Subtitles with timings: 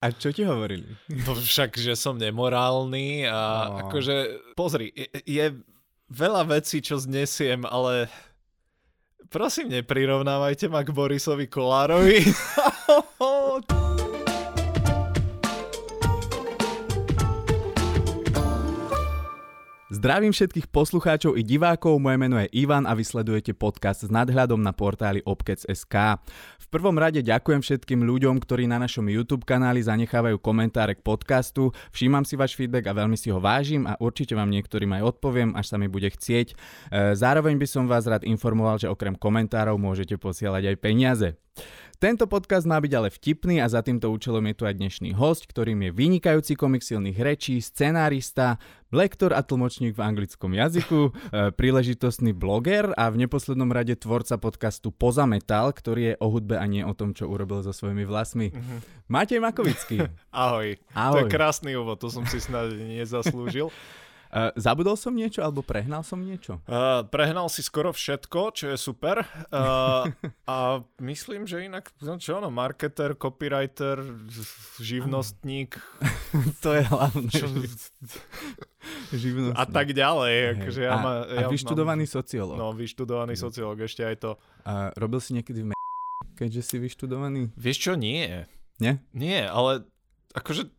[0.00, 0.88] A čo ti hovorili?
[1.12, 3.76] No však, že som nemorálny a No.
[3.84, 4.16] akože,
[4.56, 5.46] pozri, je, je
[6.08, 8.08] veľa vecí, čo znesiem, ale
[9.28, 12.24] prosím, neprirovnávajte ma k Borisovi Kolárovi.
[20.00, 24.56] Zdravím všetkých poslucháčov i divákov, moje meno je Ivan a vy sledujete podcast s nadhľadom
[24.56, 26.16] na portáli Obkec.sk.
[26.56, 31.76] V prvom rade ďakujem všetkým ľuďom, ktorí na našom YouTube kanáli zanechávajú komentáre k podcastu.
[31.92, 35.52] Všímam si váš feedback a veľmi si ho vážim a určite vám niektorým aj odpoviem,
[35.52, 36.48] až sa mi bude chcieť.
[36.48, 36.54] E,
[37.12, 41.36] Zároveň by som vás rád informoval, že okrem komentárov môžete posielať aj peniaze.
[42.00, 45.44] Tento podcast má byť ale vtipný a za týmto účelom je tu aj dnešný host,
[45.44, 48.56] ktorým je vynikajúci komik silných rečí, scenárista,
[48.88, 54.88] lektor a tlmočník v anglickom jazyku, e, príležitostný bloger a v neposlednom rade tvorca podcastu
[54.96, 58.48] Poza Metal, ktorý je o hudbe a nie o tom, čo urobil so svojimi vlasmi.
[59.12, 60.00] Matej Makovický.
[60.32, 60.80] Ahoj.
[60.80, 61.28] To Ahoj.
[61.28, 63.68] je krásny úvod, to som si snad nezaslúžil.
[64.30, 66.62] Uh, zabudol som niečo alebo prehnal som niečo?
[66.64, 69.26] Uh, prehnal si skoro všetko, čo je super.
[69.50, 70.06] Uh,
[70.46, 70.56] a
[70.98, 73.98] myslím, že inak, no čo ono, marketer, copywriter,
[74.78, 75.74] živnostník
[76.62, 77.26] to je hlavné.
[77.28, 77.50] čo,
[79.10, 79.52] Živnostný.
[79.52, 80.32] a tak ďalej.
[80.32, 80.50] Hej.
[80.56, 82.56] Akože ja a, ma, a ja vyštudovaný Mám, sociológ.
[82.56, 83.42] no, vyštudovaný No.
[83.42, 84.30] sociológ, ešte aj to.
[84.62, 85.78] A robil si niekedy v me-
[86.34, 87.50] keďže si vyštudovaný?
[87.52, 88.46] Vieš čo, nie.
[88.78, 89.02] Nie?
[89.12, 89.84] Nie, ale
[90.32, 90.70] akože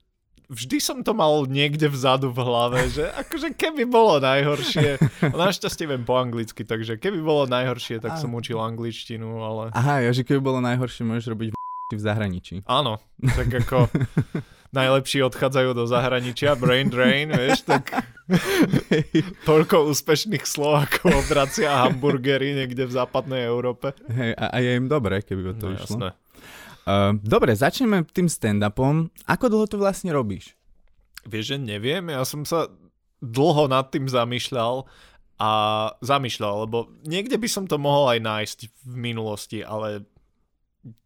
[0.52, 5.00] vždy som to mal niekde vzadu v hlave, že akože keby bolo najhoršie,
[5.34, 10.12] našťastie viem po anglicky, takže keby bolo najhoršie, tak som učil angličtinu, ale Aha, ja,
[10.12, 11.58] že keby bolo najhoršie, môžeš robiť v
[11.92, 12.56] v zahraničí.
[12.68, 13.88] áno, tak ako
[14.80, 17.92] najlepší odchádzajú do zahraničia, brain drain, vieš, tak
[19.44, 23.92] toľko úspešných Slovákov obracia hamburgery niekde v západnej Európe.
[24.08, 25.84] Hej, a, a je im dobre, keby to No išlo.
[26.00, 26.08] jasné.
[26.82, 29.14] Uh, dobre, začneme tým stand-upom.
[29.30, 30.58] Ako dlho to vlastne robíš?
[31.30, 32.74] Vieš, že neviem, ja som sa
[33.22, 34.90] dlho nad tým zamýšľal
[35.38, 35.52] a
[36.02, 40.06] zamýšľal, lebo niekde by som to mohol aj nájsť v minulosti, ale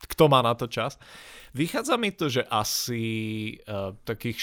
[0.08, 0.96] kto má na to čas?
[1.52, 3.04] Vychádza mi to, že asi
[3.68, 4.40] uh, takých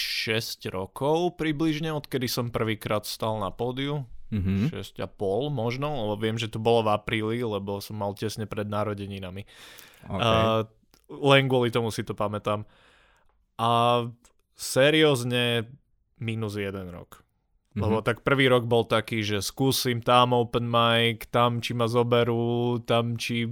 [0.65, 4.05] 6 rokov približne, odkedy som prvýkrát stal na pódiu.
[4.33, 4.73] Mhm.
[4.73, 8.49] 6 a pol možno, lebo viem, že to bolo v apríli, lebo som mal tesne
[8.49, 9.45] pred narodeninami.
[10.09, 10.21] Okay.
[10.25, 10.65] Uh,
[11.21, 12.65] len kvôli tomu si to pamätám.
[13.55, 14.03] A
[14.53, 15.69] seriózne
[16.17, 17.21] minus jeden rok.
[17.73, 18.05] Lebo Mhm.
[18.05, 23.17] tak prvý rok bol taký, že skúsim tam open mic, tam či ma zoberú, tam
[23.17, 23.49] či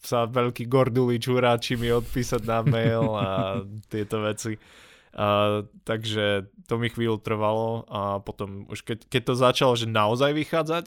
[0.00, 3.60] sa veľký gordulič uráči mi odpísať na mail a
[3.92, 4.56] tieto veci.
[5.14, 10.34] A, takže to mi chvíľu trvalo a potom už keď, keď to začalo, že naozaj
[10.34, 10.86] vychádzať,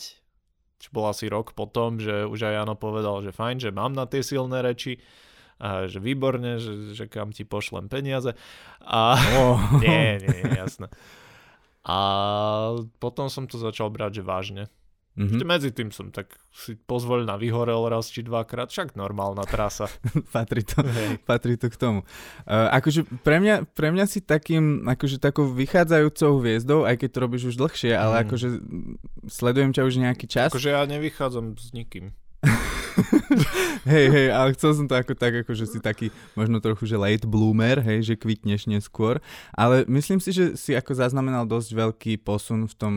[0.77, 4.03] čo bol asi rok potom, že už aj Jano povedal, že fajn, že mám na
[4.03, 4.99] tie silné reči,
[5.57, 8.37] a že výborne, že, že kam ti pošlem peniaze.
[8.81, 9.57] A Oh.
[9.83, 10.87] nie, nie, nie, jasné.
[11.83, 11.97] A
[12.99, 14.63] potom som to začal brať, že vážne.
[15.17, 15.33] Mhm.
[15.33, 19.89] Ešte medzi tým som tak si pozvolil na vyhorel raz či dvakrát, však normálna trasa.
[20.35, 20.85] patrí, to,
[21.25, 21.99] patrí to k tomu.
[22.45, 27.17] Uh, akože pre mňa, pre mňa si takým, akože takou vychádzajúcou hviezdou, aj keď to
[27.17, 28.23] robíš už dlhšie, ale Mm.
[28.29, 28.47] akože
[29.25, 30.53] sledujem ťa už nejaký čas.
[30.53, 32.13] Akože ja nevychádzam s nikým.
[33.91, 36.99] Hej, hej, ale chcel som to ako tak, ako že si taký možno trochu, že
[36.99, 39.23] late bloomer, hej, že kvitneš neskôr,
[39.55, 42.93] ale myslím si, že si ako zaznamenal dosť veľký posun v tom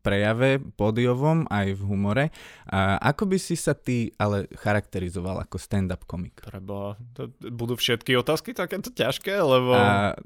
[0.00, 2.24] prejave pódiovom aj v humore.
[2.70, 6.40] A ako by si sa ty ale charakterizoval ako stand-up komik?
[6.40, 9.76] Treba, to, budú všetky otázky takéto ťažké, lebo...
[9.76, 10.16] A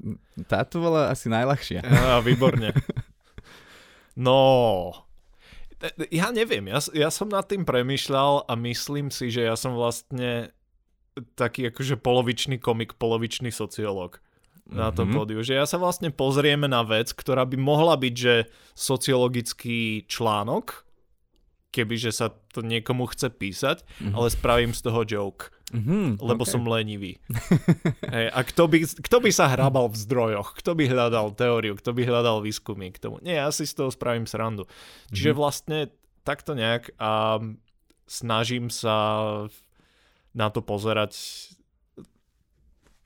[0.47, 1.83] táto bola asi najľahšia.
[1.83, 2.71] Á, výborne.
[4.15, 4.95] No,
[6.13, 10.53] ja neviem, ja, ja som nad tým premyšľal a myslím si, že ja som vlastne
[11.35, 14.19] taký akože polovičný komik, polovičný sociológ
[14.65, 15.15] na tom Mhm.
[15.15, 15.39] pódiu.
[15.41, 20.84] Že ja sa vlastne pozrieme na vec, ktorá by mohla byť, že sociologický článok,
[21.75, 24.13] kebyže sa to niekomu chce písať, Mhm.
[24.15, 26.49] ale spravím z toho joke Mhm, lebo ok.
[26.49, 27.19] som lenivý.
[28.15, 30.55] Hej, a kto by, kto by sa hrabal v zdrojoch?
[30.55, 31.75] Kto by hľadal teóriu?
[31.75, 33.19] Kto by hľadal výskumy k tomu?
[33.19, 34.63] Nie, ja si z toho spravím srandu.
[35.11, 35.37] Čiže Mhm.
[35.37, 35.79] vlastne
[36.23, 37.43] takto nejak a
[38.07, 38.95] snažím sa
[40.31, 41.11] na to pozerať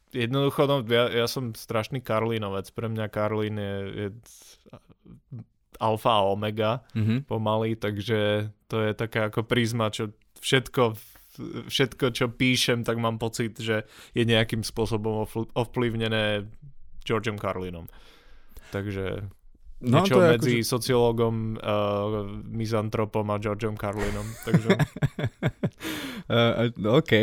[0.09, 2.65] jednoducho, no, ja, ja som strašný Karlínovec.
[2.69, 4.07] Pre mňa Karlín je, je
[5.79, 7.25] alfa a omega Mhm.
[7.25, 10.93] pomaly, takže to je taká ako prízma, čo všetko,
[11.65, 15.23] všetko, čo píšem, tak mám pocit, že je nejakým spôsobom
[15.53, 16.45] ovplyvnené
[17.01, 17.87] Georgeom Carlinom.
[18.69, 19.25] Takže
[19.79, 21.63] No, niečo to je medzi akože- sociológom, uh,
[22.45, 24.27] mizantropom a Georgeom Carlinom.
[24.43, 24.75] Takže
[26.29, 26.67] Uh,
[26.99, 27.13] OK.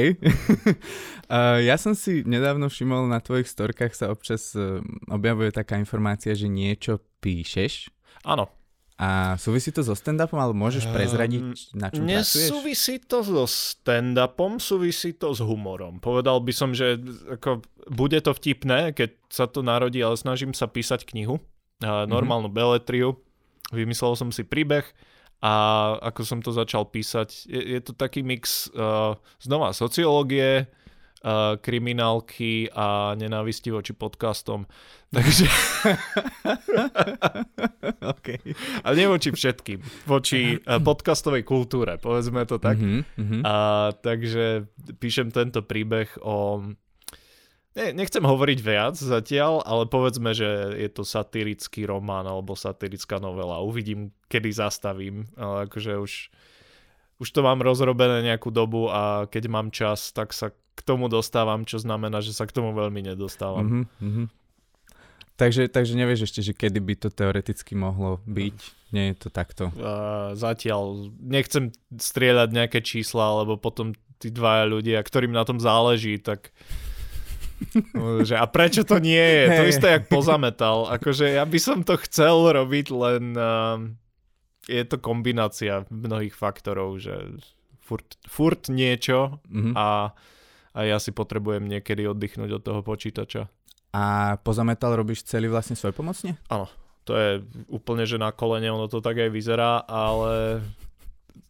[1.28, 6.32] uh, ja som si nedávno všimol, na tvojich storkách sa občas uh, objavuje taká informácia,
[6.32, 7.92] že niečo píšeš.
[8.26, 8.50] Áno.
[8.96, 12.48] A súvisí to so stand-upom, alebo môžeš prezradiť, um, na čom pracuješ?
[12.48, 16.00] Nesúvisí to so stand-upom, súvisí to s humorom.
[16.00, 16.96] Povedal by som, že
[17.28, 17.60] ako,
[17.92, 21.36] bude to vtipné, keď sa to narodí, ale snažím sa písať knihu,
[21.84, 22.80] uh, normálnu mm-hmm.
[22.80, 23.20] beletriu.
[23.68, 24.88] Vymyslel som si príbeh,
[25.44, 25.52] a
[26.00, 30.85] ako som to začal písať, je, je to taký mix uh, znova sociológie, uh,
[31.60, 34.68] kriminálky a nenávisti voči podcastom.
[35.16, 35.46] Takže...
[38.14, 38.40] okay.
[38.84, 39.80] A nie voči všetkým.
[40.06, 42.76] Voči podcastovej kultúre, povedzme to tak.
[42.76, 44.66] Mm-hmm, A, takže
[44.98, 46.60] píšem tento príbeh o
[47.76, 53.62] ne, nechcem hovoriť viac zatiaľ, ale povedzme, že je to satirický román alebo satirická novela.
[53.62, 55.28] Uvidím, kedy zastavím.
[55.36, 56.12] Ale akože už,
[57.20, 61.64] už to mám rozrobené nejakú dobu a keď mám čas, tak sa k tomu dostávam,
[61.64, 63.88] čo znamená, že sa k tomu veľmi nedostávam.
[63.96, 64.26] Mm-hmm.
[65.36, 68.58] Takže, takže nevieš ešte, že kedy by to teoreticky mohlo byť?
[68.92, 69.68] Nie je to takto?
[69.76, 76.16] Uh, zatiaľ nechcem strieľať nejaké čísla, lebo potom tí dvaja ľudia, ktorým na tom záleží,
[76.16, 76.56] tak
[78.28, 79.44] že a prečo to nie je?
[79.60, 80.88] To isté, jak pozametal.
[80.92, 83.76] Akože ja by som to chcel robiť, len uh,
[84.68, 87.38] je to kombinácia mnohých faktorov, že
[87.80, 89.74] furt, furt niečo mm-hmm.
[89.78, 90.10] a,
[90.76, 93.48] a ja si potrebujem niekedy oddychnúť od toho počítača.
[93.96, 96.36] A pozametal robíš celý vlastne svoj pomocne?
[96.52, 96.68] Áno,
[97.08, 97.40] to je
[97.72, 100.60] úplne, že na kolene ono to tak aj vyzerá, ale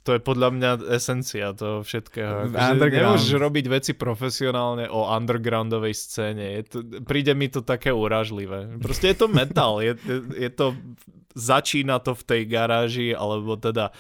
[0.07, 2.55] to je podľa mňa esencia toho všetkého.
[2.55, 6.63] Akože nemôžeš robiť veci profesionálne o undergroundovej scéne.
[6.63, 8.79] Je to, príde mi to také uražlivé.
[8.79, 9.83] Proste je to metal.
[9.83, 9.99] Je,
[10.39, 10.79] je, to,
[11.35, 13.91] začína to v tej garáži, alebo teda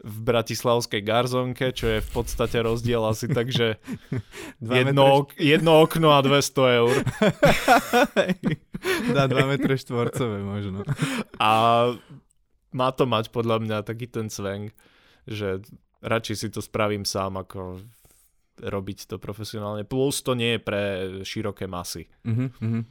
[0.00, 3.76] v bratislavskej garzonke, čo je v podstate rozdiel asi tak, že
[4.60, 6.94] jedno, jedno okno a 200 eur.
[9.16, 10.88] Na 2 metre štvorcové možno.
[11.36, 11.50] A
[12.72, 14.72] má to mať podľa mňa taký ten sveng
[15.30, 15.62] že
[16.02, 17.80] radšej si to spravím sám, ako
[18.60, 19.86] robiť to profesionálne.
[19.86, 20.82] Plus to nie je pre
[21.24, 22.10] široké masy.
[22.26, 22.82] Mm-hmm.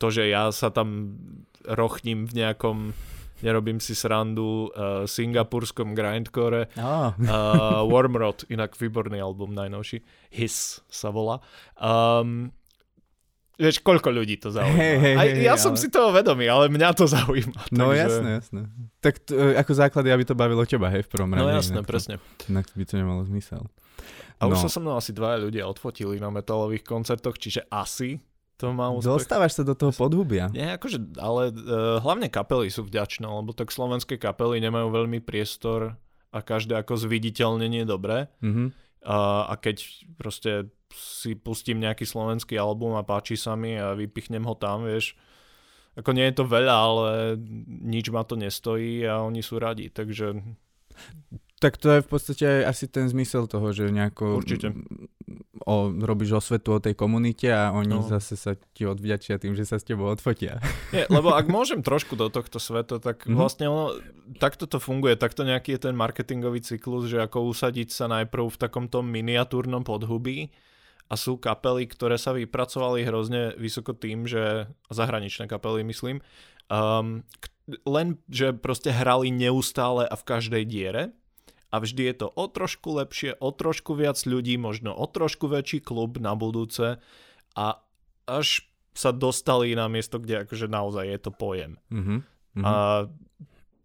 [0.00, 1.14] To, že ja sa tam
[1.62, 2.90] rochním v nejakom
[3.42, 7.12] nerobím si srandu uh, singapurskom grindcore oh.
[7.12, 10.00] uh, Wormrod, inak výborný album najnovší
[10.32, 11.42] His sa volá
[11.78, 12.50] um,
[13.62, 14.74] Vieš, koľko ľudí to zaujíma.
[14.74, 15.80] Hey, hey, Aj ja hey, som ale...
[15.84, 17.70] si toho vedomý, ale mňa to zaujíma.
[17.70, 18.00] No takže...
[18.00, 18.60] jasné, jasné.
[18.98, 21.44] Tak t- e, ako základy, aby to bavilo teba, hej, v prvom rade.
[21.44, 22.16] No jasné, inak presne.
[22.18, 23.68] To, inak by to nemalo zmysel.
[24.40, 24.56] A no.
[24.56, 28.18] už sa so mnou asi dvaja ľudia odfotili na metalových koncertoch, čiže asi
[28.60, 29.26] to má úspech.
[29.26, 30.52] Dostávaš sa do toho podhubia.
[30.52, 35.98] Nie, akože, ale uh, hlavne kapely sú vďačné, lebo tak slovenské kapely nemajú veľmi priestor
[36.32, 38.30] a každé ako zviditeľnenie dobré.
[38.40, 38.68] Mm-hmm.
[39.02, 39.82] Uh, a keď
[40.14, 45.16] proste si pustím nejaký slovenský album a páči sa mi a vypichnem ho tam, vieš.
[45.92, 47.08] Ako nie je to veľa, ale
[47.66, 50.40] nič ma to nestojí a oni sú radi, takže...
[51.62, 54.74] Tak to je v podstate asi ten zmysel toho, že nejako Určite.
[55.62, 58.02] O, robíš osvetu o tej komunite a oni no.
[58.02, 60.58] zase sa ti odvďačia tým, že sa s tebou odfotia.
[60.90, 63.38] Nie, lebo ak môžem trošku do tohto sveta, tak mm-hmm.
[63.38, 63.94] vlastne ono,
[64.42, 68.58] takto to funguje, takto nejaký je ten marketingový cyklus, že ako usadiť sa najprv v
[68.58, 70.50] takomto miniatúrnom podhubí,
[71.12, 76.24] a sú kapely, ktoré sa vypracovali hrozne vysoko tým, že zahraničné kapely myslím,
[76.72, 77.20] um,
[77.84, 81.12] len že proste hrali neustále a v každej diere
[81.72, 85.80] a vždy je to o trošku lepšie, o trošku viac ľudí, možno o trošku väčší
[85.80, 87.00] klub na budúce
[87.56, 87.66] a
[88.28, 91.80] až sa dostali na miesto, kde akože naozaj je to pojem.
[91.88, 92.20] Mm-hmm.
[92.60, 93.08] A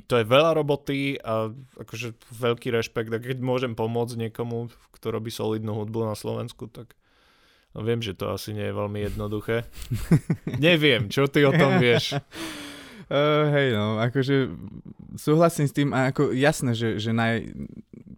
[0.08, 1.48] to je veľa roboty a
[1.79, 7.00] akože veľký rešpekt a keď môžem pomôcť niekomu, kto robí solidnú hudbu na Slovensku, tak
[7.77, 9.70] No viem, že to asi nie je veľmi jednoduché.
[10.58, 12.17] Neviem, čo ty o tom vieš.
[13.08, 14.52] Uh, hej, no, akože
[15.16, 17.56] súhlasím s tým a ako jasné, že, že naj,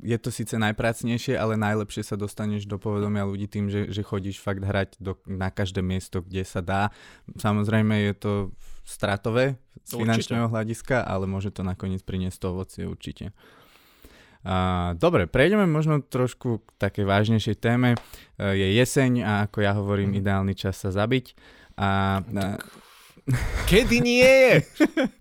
[0.01, 4.41] je to síce najpracnejšie, ale najlepšie sa dostaneš do povedomia ľudí tým, že, že chodíš
[4.41, 6.89] fakt hrať do, na každé miesto, kde sa dá.
[7.37, 8.31] Samozrejme je to
[8.81, 10.55] stratové z finančného určite.
[10.57, 13.35] hľadiska, ale môže to nakoniec priniesť to ovocie určite.
[14.41, 17.93] A, dobre, prejdeme možno trošku k takej vážnejšej téme.
[17.93, 17.97] E,
[18.55, 20.19] je jeseň a ako ja hovorím, mm.
[20.23, 21.35] ideálny čas sa zabiť.
[21.75, 22.57] A, a...
[23.69, 24.53] Kedy nie je?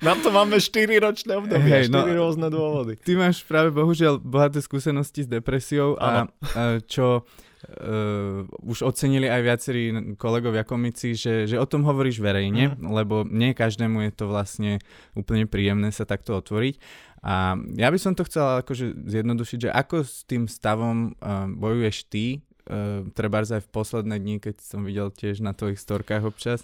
[0.07, 2.97] Na to máme 4 ročné obdobie, hey, 4 no, rôzne dôvody.
[2.97, 6.25] Ty máš práve bohužiaľ bohaté skúsenosti s depresiou a,
[6.57, 9.83] a čo uh, už ocenili aj viacerí
[10.17, 12.89] kolegovia komici, že, že o tom hovoríš verejne, mm.
[12.89, 14.73] lebo nie každému je to vlastne
[15.13, 16.81] úplne príjemné sa takto otvoriť.
[17.19, 22.07] A ja by som to chcel akože zjednodušiť, že ako s tým stavom uh, bojuješ
[22.07, 26.63] ty, uh, treba aj v posledné dni, keď som videl tiež na tvojich storkách občas,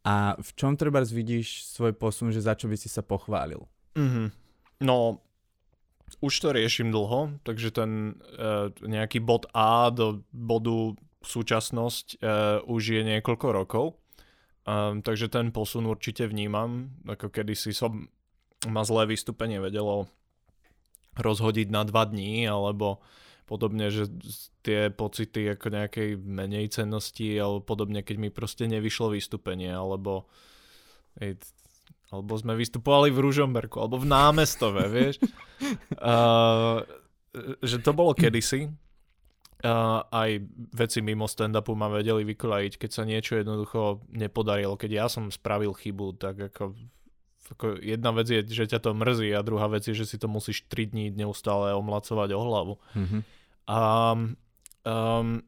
[0.00, 3.60] a v čom treba vidíš svoj posun, že za čo by si sa pochválil?
[3.96, 4.26] Mm-hmm.
[4.88, 5.20] No,
[6.24, 12.96] už to riešim dlho, takže ten uh, nejaký bod A do bodu súčasnosť uh, už
[12.96, 13.86] je niekoľko rokov.
[14.64, 18.08] Um, takže ten posun určite vnímam, ako kedysi som
[18.68, 20.08] ma zlé vystúpenie vedelo
[21.16, 23.00] rozhodiť na dva dní, alebo
[23.50, 24.06] podobne, že
[24.62, 30.30] tie pocity ako nejakej menej cennosti, alebo podobne, keď mi proste nevyšlo vystúpenie, alebo
[32.10, 35.22] alebo sme vystupovali v Ružomberku, alebo v námestove, vieš.
[35.98, 36.82] Uh,
[37.62, 38.70] že to bolo kedysi.
[39.60, 40.40] Uh, aj
[40.72, 44.74] veci mimo stand-upu ma vedeli vykoľajiť, keď sa niečo jednoducho nepodarilo.
[44.74, 46.74] Keď ja som spravil chybu, tak ako,
[47.54, 50.32] ako jedna vec je, že ťa to mrzí a druhá vec je, že si to
[50.32, 52.74] musíš 3 dní neustále omlacovať o hlavu.
[52.96, 53.22] Mm-hmm.
[53.68, 54.36] Um,
[54.84, 55.42] um,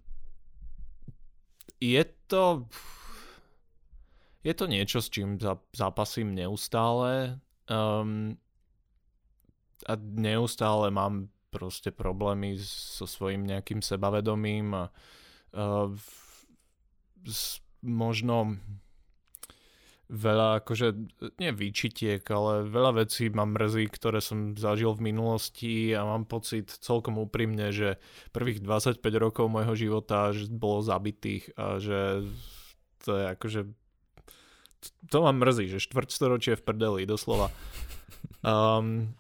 [1.80, 2.66] je to
[4.42, 5.38] je to niečo, s čím
[5.70, 7.38] zápasím neustále.
[7.70, 8.34] Um,
[9.86, 14.84] a neustále mám proste problémy so svojím nejakým sebavedomím a
[15.54, 15.94] uh,
[17.26, 18.58] s, možno
[20.12, 20.88] veľa, akože,
[21.40, 26.68] nie výčitiek, ale veľa vecí ma mrzí, ktoré som zažil v minulosti a mám pocit
[26.68, 27.96] celkom úprimne, že
[28.36, 32.28] prvých 25 rokov môjho života bolo zabitých a že
[33.02, 33.60] to je akože
[35.08, 37.48] to ma mrzí, že štvrťstoročie v prdeli, doslova.
[38.42, 39.14] Um,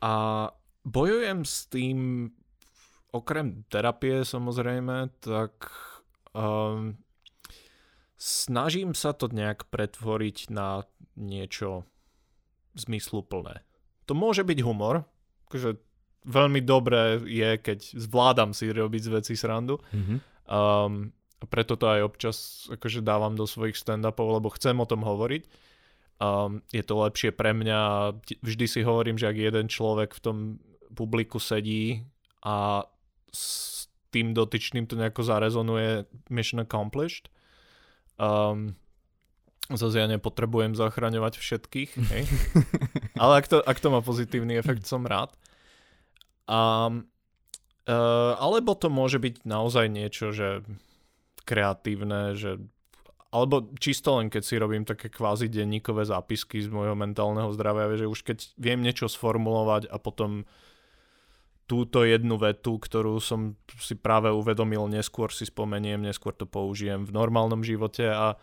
[0.00, 0.48] a
[0.88, 2.28] bojujem s tým,
[3.12, 5.68] okrem terapie samozrejme, tak
[6.32, 6.96] um,
[8.16, 10.84] snažím sa to nejak pretvoriť na
[11.16, 11.84] niečo
[12.76, 13.64] zmysluplné.
[14.08, 15.08] To môže byť humor,
[15.48, 15.80] akože
[16.26, 19.78] veľmi dobré je, keď zvládam si robiť z veci srandu.
[19.94, 20.18] Mm-hmm.
[20.50, 21.14] Um,
[21.46, 22.36] preto to aj občas
[22.72, 25.46] akože dávam do svojich stand-upov, lebo chcem o tom hovoriť.
[26.16, 28.12] Um, je to lepšie pre mňa.
[28.40, 30.36] Vždy si hovorím, že ak jeden človek v tom
[30.96, 32.08] publiku sedí
[32.40, 32.88] a
[33.28, 37.28] s tým dotyčným to nejako zarezonuje mission accomplished.
[38.16, 38.76] Um,
[39.72, 42.24] zase ja nepotrebujem zachraňovať všetkých, hej?
[43.22, 45.34] ale ak to, ak to má pozitívny efekt, som rád.
[46.46, 47.10] Um,
[47.90, 50.62] uh, alebo to môže byť naozaj niečo, že
[51.46, 52.62] kreatívne, že
[53.34, 58.08] alebo čisto len keď si robím také kvázi denníkové zápisky z môjho mentálneho zdravia, že
[58.08, 60.48] už keď viem niečo sformulovať a potom
[61.66, 67.14] túto jednu vetu, ktorú som si práve uvedomil, neskôr si spomeniem, neskôr to použijem v
[67.14, 68.38] normálnom živote a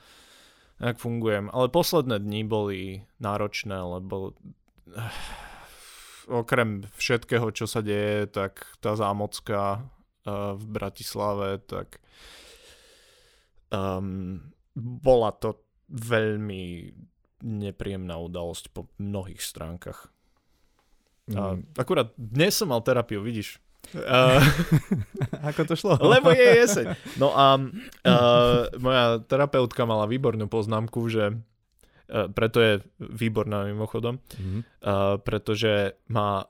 [0.77, 1.47] tak fungujem.
[1.55, 4.35] Ale posledné dni boli náročné, lebo
[4.91, 5.07] eh,
[6.27, 12.03] okrem všetkého, čo sa deje, tak tá zámocka uh, v Bratislave, tak
[13.73, 16.93] Um, bola to veľmi
[17.41, 20.12] nepríjemná udalosť po mnohých stránkach.
[21.29, 21.37] Mm.
[21.39, 21.43] A
[21.79, 23.59] akurát dnes som mal terapiu, vidíš.
[23.93, 24.39] Uh,
[25.43, 25.99] Ako to šlo?
[25.99, 26.85] Lebo je jeseň.
[27.21, 34.59] No a uh, moja terapeutka mala výbornú poznámku, že uh, preto je výborná mimochodom, mm.
[34.87, 36.47] uh, pretože má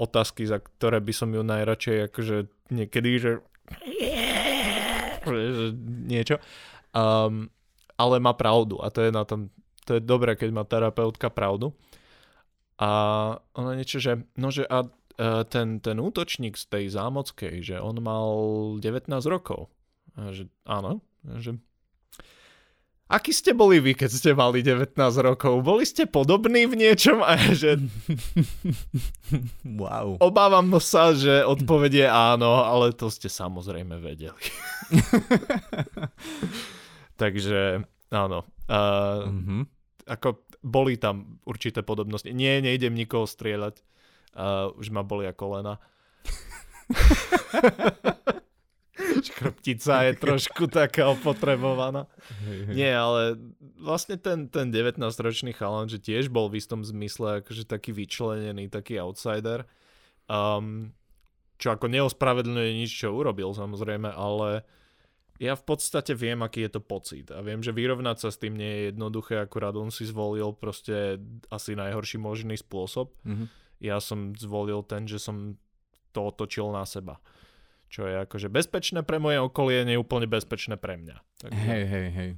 [0.00, 2.36] otázky, za ktoré by som ju najradšej akože
[2.72, 3.30] niekedy, že
[6.08, 6.40] niečo.
[6.96, 7.52] Um,
[8.00, 9.52] ale má pravdu a to je na tom,
[9.84, 11.76] to je dobré, keď má terapeutka pravdu.
[12.80, 12.88] A
[13.54, 18.00] ona niečo, že, no že a uh, ten, ten útočník z tej zámockej, že on
[18.00, 18.28] mal
[18.80, 19.68] 19 rokov.
[20.16, 21.04] A že áno,
[21.38, 21.60] že
[23.10, 24.94] Aký ste boli vy, keď ste mali 19
[25.26, 25.66] rokov?
[25.66, 27.26] Boli ste podobní v niečom?
[27.26, 27.74] A že...
[29.66, 30.22] Wow.
[30.22, 34.46] Obávam sa, že odpovedie áno, ale to ste samozrejme vedeli.
[37.22, 37.82] Takže
[38.14, 38.46] áno.
[38.70, 39.62] Uh, mm-hmm.
[40.06, 42.28] Ako boli tam určité podobnosti.
[42.32, 43.80] Nie, nejdem nikoho strieľať.
[44.30, 45.74] Uh, už ma boli ako kolena.
[49.40, 52.06] Chrbtica je trošku taká opotrebovaná.
[52.68, 53.40] Nie, ale
[53.80, 59.00] vlastne ten, ten 19-ročný chalan, že tiež bol v istom zmysle akože taký vyčlenený, taký
[59.00, 59.66] outsider.
[60.30, 60.94] Um,
[61.60, 64.64] čo ako neospravedlňuje nič, čo urobil samozrejme, ale
[65.40, 68.60] ja v podstate viem, aký je to pocit a viem, že vyrovnať sa s tým
[68.60, 71.16] nie je jednoduché, akurát on si zvolil proste
[71.48, 73.16] asi najhorší možný spôsob.
[73.24, 73.46] Mm-hmm.
[73.80, 75.56] Ja som zvolil ten, že som
[76.12, 77.16] to otočil na seba
[77.90, 81.16] čo je akože bezpečné pre moje okolie, nie je úplne bezpečné pre mňa.
[81.42, 81.58] Takže...
[81.58, 82.30] Hej, hej, hej.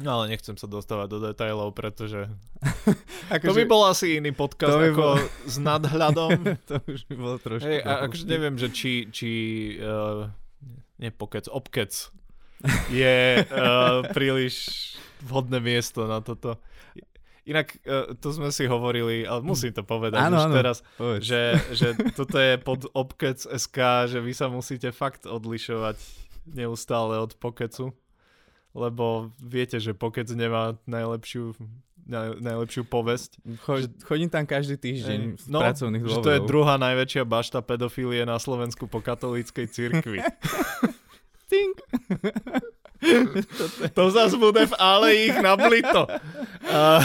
[0.00, 2.24] No ale nechcem sa dostávať do detailov, pretože
[3.28, 5.16] ako to by bol asi iný podcast by ako bol...
[5.44, 6.30] s nadhľadom.
[6.70, 7.68] to už by bolo trošku.
[7.68, 9.30] Hey, a akože neviem, že či, či
[9.76, 10.24] uh,
[11.00, 11.90] nie pokec, obkec.
[12.92, 16.60] Je uh, príliš vhodné miesto na toto.
[17.48, 20.76] Inak uh, to sme si hovorili, ale musím to povedať ano, už ano, teraz,
[21.24, 25.96] že, že toto je pod obkec SK, že vy sa musíte fakt odlišovať
[26.52, 27.96] neustále od pokecu
[28.74, 31.58] lebo viete, že Pokec nemá najlepšiu,
[32.10, 33.38] naj, najlepšiu povesť.
[33.62, 36.22] Cho, chodím tam každý týždeň z no, pracovných dôvodov.
[36.22, 40.18] Že to je druhá najväčšia bašta pedofílie na Slovensku po katolíckej cirkvi.
[41.50, 41.78] Tink.
[43.96, 46.04] to zase bude v ale ich nablito.
[46.68, 47.00] Uh,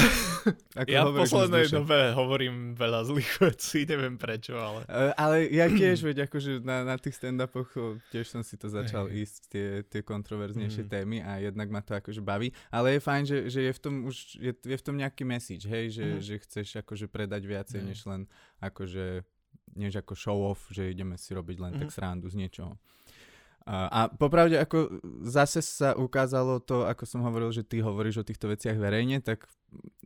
[0.85, 4.83] ja v poslednej dobe hovorím veľa zlých vecí, neviem prečo, ale...
[4.85, 7.71] Uh, ale ja tiež, veď akože na, na tých stand-upoch
[8.11, 9.23] tiež som si to začal hey.
[9.23, 10.91] ísť, tie, tie kontroverznejšie mm.
[10.91, 13.93] témy a jednak ma to akože baví, ale je fajn, že, že je v tom
[14.05, 16.21] už, je, je v tom nejaký message, hej, že, mm.
[16.21, 17.87] že chceš akože predať viacej, mm.
[17.87, 18.21] než len
[18.59, 19.23] akože
[19.75, 21.79] než ako show off, že ideme si robiť len mm.
[21.83, 22.79] tak srandu z niečoho.
[23.65, 28.45] A, popravde, ako zase sa ukázalo to, ako som hovoril, že ty hovoríš o týchto
[28.45, 29.49] veciach verejne, tak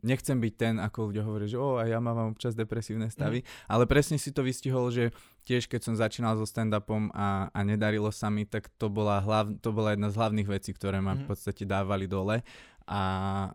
[0.00, 3.68] nechcem byť ten, ako ľudia hovorí, že o, a ja mám občas depresívne stavy, mm.
[3.68, 5.12] ale presne si to vystihol, že
[5.44, 9.52] tiež keď som začínal so stand-upom a, a nedarilo sa mi, tak to bola, hlav,
[9.60, 11.20] to bola jedna z hlavných vecí, ktoré ma mm.
[11.20, 12.40] v podstate dávali dole
[12.88, 13.02] a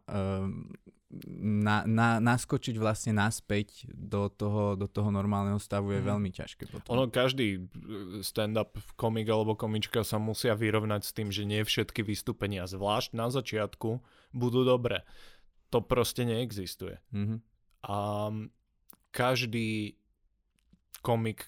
[0.06, 0.70] um,
[1.38, 6.08] na, na, naskočiť vlastne naspäť do toho, do toho normálneho stavu je mm.
[6.10, 6.64] veľmi ťažké.
[6.68, 6.90] Potom.
[6.98, 12.02] Ono, každý e, stand-up komik alebo komička sa musia vyrovnať s tým, že nie všetky
[12.02, 14.02] vystúpenia, zvlášť na začiatku,
[14.34, 15.06] budú dobré.
[15.70, 16.98] To proste neexistuje.
[17.14, 17.40] Mm-hmm.
[17.86, 17.98] A
[19.14, 19.96] každý
[21.06, 21.48] komik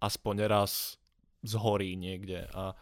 [0.00, 0.96] aspoň raz
[1.44, 2.74] zhorí niekde a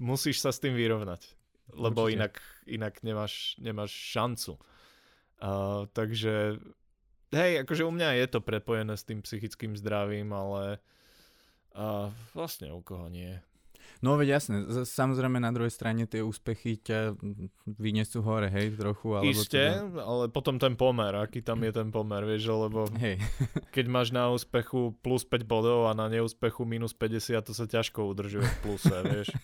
[0.00, 1.38] musíš sa s tým vyrovnať
[1.76, 4.60] lebo inak, inak nemáš, nemáš šancu.
[5.38, 6.58] Uh, takže,
[7.32, 10.82] hej, akože u mňa je to prepojené s tým psychickým zdravím, ale
[11.74, 13.40] uh, vlastne u koho nie.
[13.98, 17.18] No veď jasné, samozrejme na druhej strane tie úspechy ťa
[17.66, 19.18] vyniesú hore, hej, trochu.
[19.18, 20.06] Alebo Isté, teda...
[20.06, 23.18] ale potom ten pomer, aký tam je ten pomer, vieš, lebo hej.
[23.74, 28.06] keď máš na úspechu plus 5 bodov a na neúspechu minus 50, to sa ťažko
[28.06, 29.34] udržuje v pluse, vieš.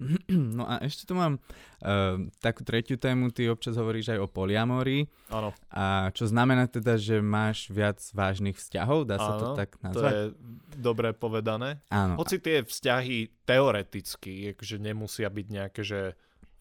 [0.56, 5.08] No a ešte tu mám uh, takú tretiu tému, ty občas hovoríš aj o poliamórii.
[5.32, 5.52] Áno.
[5.72, 9.96] A čo znamená teda, že máš viac vážnych vzťahov, dá sa Áno, to tak nazvať?
[9.96, 10.22] to je
[10.76, 11.80] dobre povedané.
[11.88, 12.20] Áno.
[12.20, 16.00] Hoci tie vzťahy teoreticky, akože nemusia byť nejaké, že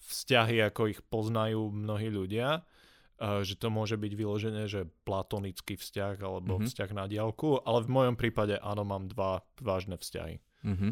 [0.05, 6.15] vzťahy, ako ich poznajú mnohí ľudia, uh, že to môže byť vyložené, že platonický vzťah
[6.23, 6.69] alebo mm-hmm.
[6.71, 10.39] vzťah na diálku, ale v mojom prípade áno, mám dva vážne vzťahy.
[10.65, 10.91] Uh-huh.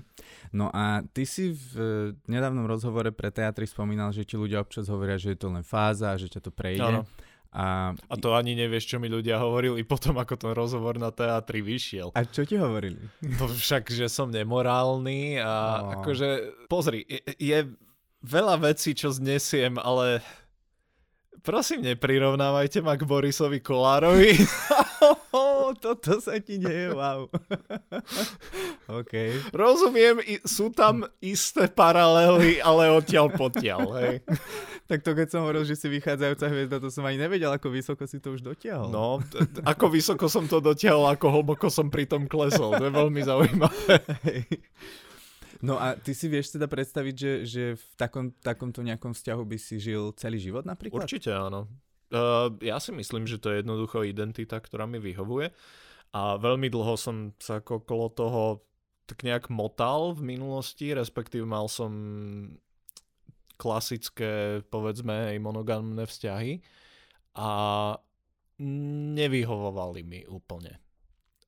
[0.54, 1.86] No a ty si v uh,
[2.30, 6.14] nedávnom rozhovore pre teatry spomínal, že ti ľudia občas hovoria, že je to len fáza,
[6.16, 6.86] že ťa to prejde.
[6.86, 7.04] Ano.
[7.54, 7.94] A...
[7.94, 12.14] a to ani nevieš, čo mi ľudia hovorili potom, ako ten rozhovor na teatri vyšiel.
[12.14, 13.02] A čo ti hovorili?
[13.22, 16.02] No však, že som nemorálny a no.
[16.02, 16.30] akože,
[16.70, 17.60] pozri, je, je
[18.26, 20.26] veľa vecí, čo znesiem, ale
[21.46, 24.34] prosím, neprirovnávajte ma k Borisovi Kolárovi.
[25.72, 27.32] toto sa ti deje, wow.
[29.00, 29.14] OK.
[29.56, 34.16] Rozumiem, sú tam isté paralely, ale odtiaľ potiaľ, hej.
[34.92, 38.04] tak to keď som hovoril, že si vychádzajúca hviezda, to som ani nevedel, ako vysoko
[38.04, 38.92] si to už dotiahol.
[38.92, 39.24] No,
[39.64, 42.76] ako vysoko som to dotiahol, ako hlboko som pri tom klesol.
[42.76, 43.96] To je veľmi zaujímavé.
[45.64, 49.56] No a ty si vieš teda predstaviť, že, že v takom, takomto nejakom vzťahu by
[49.56, 51.08] si žil celý život napríklad?
[51.08, 51.72] Určite áno.
[52.14, 55.50] Uh, ja si myslím, že to je jednoducho identita, ktorá mi vyhovuje
[56.14, 58.42] a veľmi dlho som sa okolo toho
[59.10, 61.92] tak nejak motal v minulosti, respektíve mal som
[63.58, 66.62] klasické, povedzme, aj monogamné vzťahy
[67.34, 67.50] a
[69.18, 70.78] nevyhovovali mi úplne.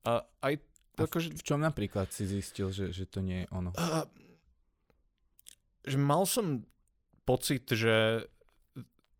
[0.01, 0.53] A aj
[0.95, 3.75] a v, v čom napríklad si zistil, že, že to nie je ono?
[3.75, 4.07] Uh,
[5.83, 6.63] že mal som
[7.27, 8.25] pocit, že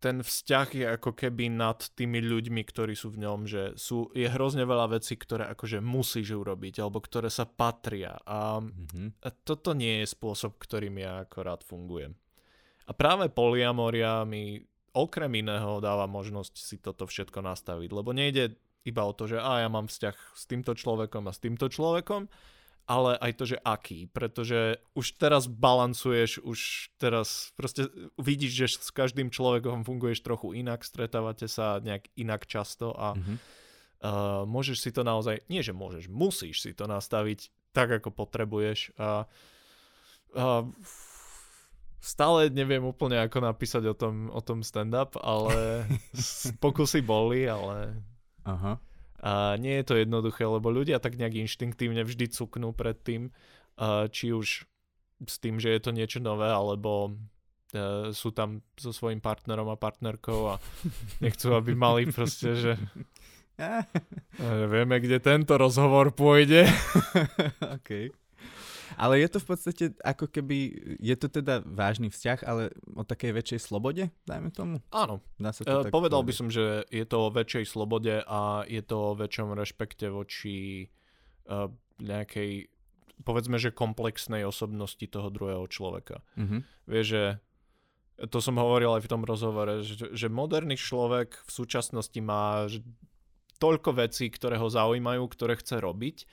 [0.06, 4.30] ten vzťah je ako keby nad tými ľuďmi, ktorí sú v ňom, že sú, je
[4.30, 8.14] hrozne veľa vecí, ktoré akože musíš urobiť, alebo ktoré sa patria.
[8.22, 9.26] A, mm-hmm.
[9.26, 12.14] a toto nie je spôsob, ktorým ja ako rád fungujem.
[12.86, 14.62] A práve poliamoria mi
[14.94, 18.54] okrem iného dáva možnosť si toto všetko nastaviť, lebo nejde
[18.86, 22.30] iba o to, že a ja mám vzťah s týmto človekom a s týmto človekom,
[22.86, 28.90] ale aj to, že aký, pretože už teraz balancuješ, už teraz proste vidíš, že s
[28.94, 33.36] každým človekom funguješ trochu inak, stretávate sa nejak inak často a mm-hmm.
[34.06, 38.94] uh, môžeš si to naozaj, nie že môžeš, musíš si to nastaviť tak, ako potrebuješ.
[38.96, 39.26] A,
[40.38, 40.44] a
[41.98, 45.90] stále neviem úplne, ako napísať o tom, o tom stand-up, ale
[46.64, 47.98] pokusy boli, ale...
[48.46, 48.78] Aha.
[49.20, 53.32] A nie je to jednoduché, lebo ľudia tak nejak inštinktívne vždy cuknú pred tým,
[54.12, 54.68] či už
[55.24, 57.16] s tým, že je to niečo nové, alebo
[57.72, 60.54] e, sú tam so svojím partnerom a partnerkou a
[61.24, 62.72] nechcú, aby mali proste, že
[64.72, 66.68] vieme, kde tento rozhovor pôjde.
[67.80, 68.12] OK.
[68.96, 70.56] Ale je to v podstate ako keby,
[70.96, 74.80] je to teda vážny vzťah, ale o takej väčšej slobode, dajme tomu?
[74.88, 75.20] Áno.
[75.36, 76.28] Dá sa to e, povedal povedať.
[76.28, 80.88] by som, že je to o väčšej slobode a je to o väčšom rešpekte voči
[81.52, 81.68] uh,
[82.00, 82.72] nejakej,
[83.22, 86.24] povedzme, že komplexnej osobnosti toho druhého človeka.
[86.40, 86.60] Mm-hmm.
[86.88, 87.24] Vieš, že
[88.32, 92.64] to som hovoril aj v tom rozhovore, že, že moderný človek v súčasnosti má
[93.60, 96.24] toľko vecí, ktoré ho zaujímajú, ktoré chce robiť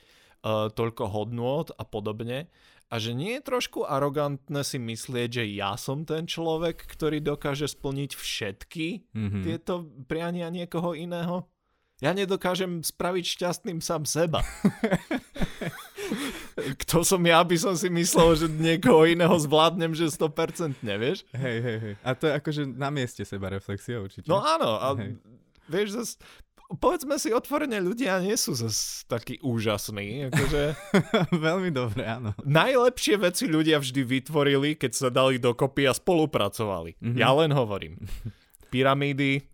[0.44, 2.52] uh, toľko hodnôt a podobne.
[2.92, 7.66] A že nie je trošku arogantné si myslieť, že ja som ten človek, ktorý dokáže
[7.66, 9.42] splniť všetky mm-hmm.
[9.42, 11.48] tieto priania niekoho iného?
[12.04, 14.44] Ja nedokážem spraviť šťastným sám seba.
[16.84, 21.24] Kto som ja, by som si myslel, že niekoho iného zvládnem, že 100% nevieš?
[21.32, 21.94] Hej, hej, hej.
[22.04, 24.28] A to je akože na mieste seba reflexia určite.
[24.28, 25.16] No áno, a hej.
[25.70, 26.14] vieš, zase
[26.78, 30.30] povedzme si otvorene, ľudia nie sú zase takí úžasní.
[30.30, 30.62] Akože...
[31.46, 32.30] Veľmi dobre, áno.
[32.42, 36.96] Najlepšie veci ľudia vždy vytvorili, keď sa dali dokopy a spolupracovali.
[36.98, 37.18] Mm-hmm.
[37.18, 38.00] Ja len hovorím.
[38.70, 39.44] Pyramídy,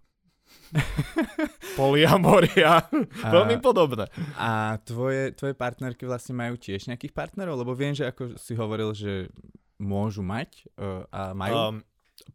[1.74, 2.86] poliamoria,
[3.26, 4.06] a, veľmi podobné.
[4.38, 7.58] A tvoje, tvoje partnerky vlastne majú tiež nejakých partnerov?
[7.58, 9.28] Lebo viem, že ako si hovoril, že
[9.82, 11.54] môžu mať uh, a majú?
[11.54, 11.76] Um,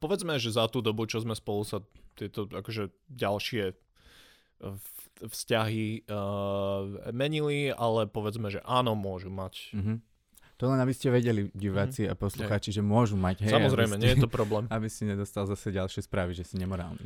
[0.02, 1.80] povedzme, že za tú dobu, čo sme spolu sa
[2.15, 3.76] tieto akože ďalšie
[5.23, 9.71] vzťahy uh, menili, ale povedzme, že áno, môžu mať.
[9.71, 9.97] Mm-hmm.
[10.56, 12.15] To len aby ste vedeli, diváci mm-hmm.
[12.15, 13.43] a poslucháči, že môžu mať.
[13.43, 14.67] Hej, Samozrejme, ste, nie je to problém.
[14.75, 17.04] Aby si nedostal zase ďalšie správy, že si nemorálny.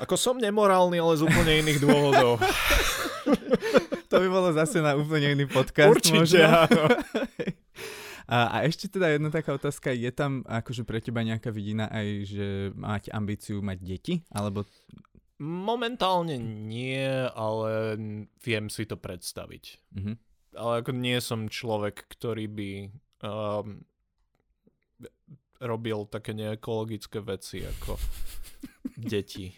[0.00, 2.40] Ako som nemorálny, ale z úplne iných dôvodov.
[4.10, 5.90] to by bolo zase na úplne iný podcast.
[5.90, 6.48] Určite, možno.
[6.64, 6.84] áno.
[8.28, 12.28] A, a ešte teda jedna taká otázka, je tam akože pre teba nejaká vidina aj,
[12.28, 14.14] že máte ambíciu mať deti?
[14.28, 14.68] Alebo
[15.38, 17.94] Momentálne nie, ale
[18.42, 19.64] viem si to predstaviť.
[19.94, 20.16] Mm-hmm.
[20.58, 22.70] Ale ako nie som človek, ktorý by
[23.22, 23.86] um,
[25.62, 27.94] robil také neekologické veci ako
[29.14, 29.54] deti.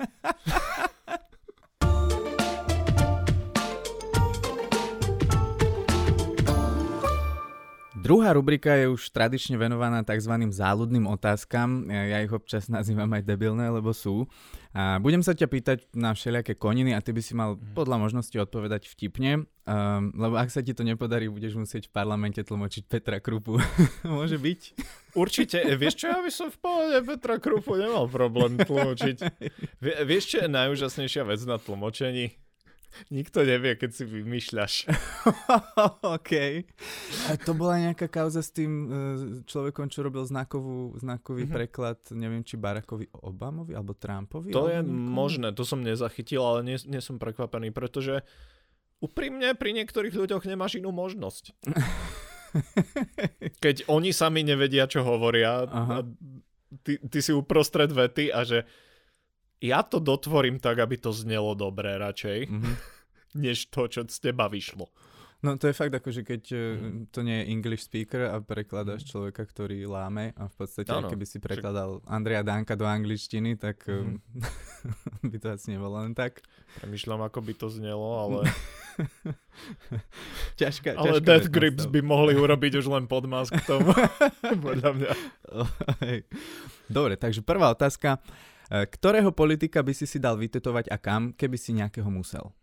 [8.01, 10.33] Druhá rubrika je už tradične venovaná tzv.
[10.49, 11.85] záľudným otázkam.
[11.93, 14.25] Ja ich občas nazývam aj debilné, lebo sú.
[14.73, 17.77] A budem sa ťa pýtať na všelijaké koniny a ty by si mal mhm.
[17.77, 22.41] podľa možnosti odpovedať vtipne, um, lebo ak sa ti to nepodarí, budeš musieť v parlamente
[22.41, 23.61] tlmočiť Petra Krupu.
[24.09, 24.61] Môže byť?
[25.13, 25.61] Určite.
[25.61, 29.17] E, vieš čo, ja by som v pohode Petra Krupu nemal problém tlmočiť.
[30.09, 32.50] vieš čo je najúžasnejšia vec na tlmočení?
[33.09, 34.73] Nikto nevie, keď si vymýšľaš.
[36.17, 36.33] OK.
[37.31, 38.93] A to bola nejaká kauza s tým uh,
[39.47, 41.57] človekom, čo robil znakovú, znakový mm-hmm.
[41.57, 44.53] preklad, neviem, či Barackovi Obamovi alebo Trumpovi?
[44.53, 45.11] To je niekomu?
[45.11, 48.27] možné, to som nezachytil, ale nie, nie som prekvapený, pretože
[49.01, 51.57] úprimne pri niektorých ľuďoch nemáš inú možnosť.
[53.65, 56.03] Keď oni sami nevedia, čo hovoria, a
[56.85, 58.67] ty, ty si uprostred vety a že
[59.61, 62.75] ja to dotvorím tak, aby to znelo dobre radšej, mm-hmm.
[63.45, 64.89] než to, čo z teba vyšlo.
[65.41, 67.17] No to je fakt ako, že keď mm.
[67.17, 69.09] to nie je English speaker a prekladáš mm.
[69.09, 72.05] človeka, ktorý láme a v podstate, ano, keby si prekladal.
[72.05, 74.21] Andrea Danka do angličtiny, tak mm.
[75.33, 76.45] by to asi nebolo len tak.
[76.85, 78.39] Premýšľam, ako by to znelo, ale...
[80.61, 83.97] ťažká, ale ťažká Death Grips by mohli urobiť už len podmask k tomu,
[84.45, 85.11] podľa mňa.
[86.93, 88.21] Dobre, takže prvá otázka.
[88.71, 92.55] Eh, ktorého politika by si si dal vytetovať a kam, keby si nejakého musel?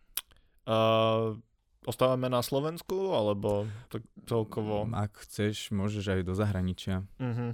[0.64, 1.36] Uh,
[1.84, 4.88] ostávame na Slovensku, alebo tak celkovo?
[4.96, 7.04] Ak chceš, môžeš aj do zahraničia.
[7.20, 7.52] Uh-huh.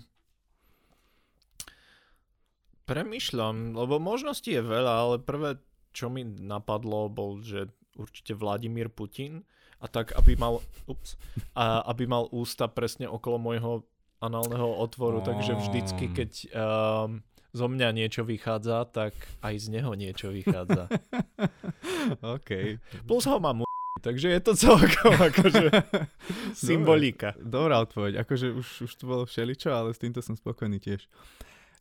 [2.86, 5.58] Premýšľam, lebo možností je veľa, ale prvé,
[5.90, 9.46] čo mi napadlo, bol, že určite Vladimír Putin
[9.82, 11.18] a tak, aby mal, ups,
[11.58, 13.86] a aby mal ústa presne okolo môjho
[14.22, 15.26] análneho otvoru, oh.
[15.26, 17.22] takže vždycky, keď um,
[17.54, 19.14] zo mňa niečo vychádza, tak
[19.46, 20.90] aj z neho niečo vychádza.
[22.36, 22.82] OK.
[23.06, 23.62] Plus ho mám
[24.06, 25.70] takže je to celkom akože
[26.58, 27.38] symbolika.
[27.40, 31.06] Dobrá odpoveď, akože už, už to bolo všeličo, ale s týmto som spokojný tiež.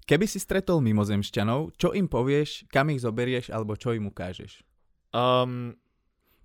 [0.04, 4.60] Keby si stretol mimozemšťanov, čo im povieš, kam ich zoberieš alebo čo im ukážeš?
[5.14, 5.78] Um,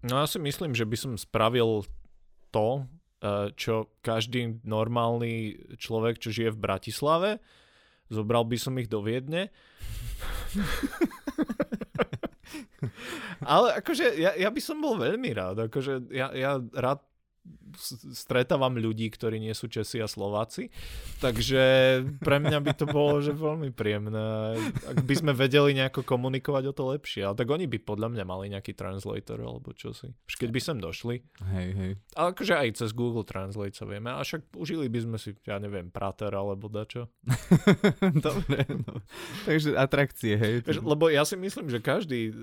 [0.06, 1.84] no ja si myslím, že by som spravil
[2.54, 7.32] to, uh, čo každý normálny človek, čo žije v Bratislave,
[8.08, 9.50] zobral by som ich do Viedne.
[13.44, 15.68] Ale akože ja, ja by som bol veľmi rád.
[15.70, 17.04] Akože ja, ja rád
[18.14, 20.72] stretávam ľudí, ktorí nie sú Česi a Slováci,
[21.20, 21.62] takže
[22.24, 24.58] pre mňa by to bolo že veľmi príjemné.
[24.88, 28.24] Ak by sme vedeli nejako komunikovať o to lepšie, ale tak oni by podľa mňa
[28.24, 30.08] mali nejaký translator alebo čo si.
[30.28, 31.16] Už keď by sem došli.
[31.54, 31.92] Hej, hej.
[32.16, 35.60] Ale akože aj cez Google Translate sa vieme, a však užili by sme si, ja
[35.62, 37.12] neviem, Prater alebo dačo.
[38.26, 39.04] Dobre, no.
[39.44, 40.54] takže atrakcie, hej.
[40.82, 42.34] Lebo ja si myslím, že každý e,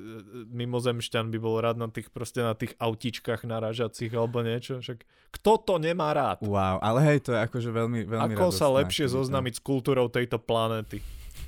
[0.51, 4.81] mimozemšťan by bol rád na tých, proste na tých autičkách narážacích alebo niečo.
[4.81, 6.38] Však kto to nemá rád?
[6.46, 10.38] Wow, ale hej, to je akože veľmi, veľmi Ako sa lepšie zoznámiť s kultúrou tejto
[10.38, 11.03] planéty?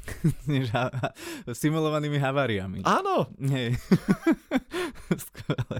[0.51, 1.15] než ha- ha-
[1.51, 2.83] simulovanými haváriami.
[2.87, 3.31] Áno.
[3.43, 3.75] Hej.
[5.27, 5.79] Skvelé.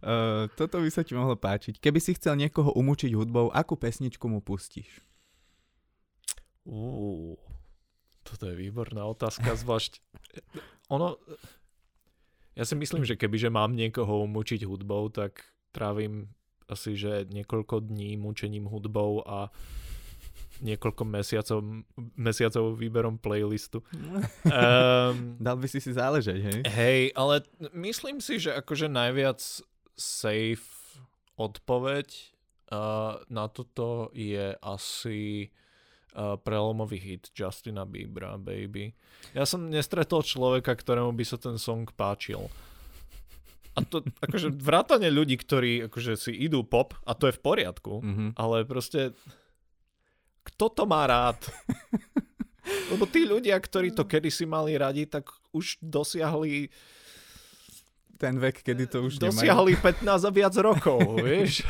[0.00, 1.76] Uh, toto by sa ti mohlo páčiť.
[1.80, 4.88] Keby si chcel niekoho umúčiť hudbou, akú pesničku mu pustíš?
[6.68, 7.36] Uh,
[8.24, 10.04] toto je výborná otázka, zvlášť
[10.92, 11.16] ono,
[12.56, 16.32] ja si myslím, že kebyže mám niekoho umúčiť hudbou, tak trávim
[16.68, 19.48] asi, že niekoľko dní mučením hudbou a
[20.58, 21.58] niekoľko mesiacov,
[22.18, 23.82] mesiacov výberom playlistu.
[23.94, 26.58] Um, Dal by si si záležať, hej?
[26.66, 29.38] Hej, ale myslím si, že akože najviac
[29.94, 30.98] safe
[31.38, 32.06] odpoveď
[32.74, 35.50] uh, na toto je asi
[36.18, 38.94] uh, prelomový hit Justina Biebera, Baby.
[39.34, 42.50] Ja som nestretol človeka, ktorému by sa ten song páčil.
[43.78, 47.94] A to akože vrátane ľudí, ktorí akože si idú pop, a to je v poriadku,
[48.02, 48.30] mm-hmm.
[48.34, 49.14] ale proste
[50.42, 51.38] kto to má rád?
[52.92, 56.68] Lebo tí ľudia, ktorí to kedysi mali radi, tak už dosiahli
[58.18, 60.02] ten vek, kedy to už dosiahli nemajú.
[60.02, 61.62] 15 a viac rokov, vieš?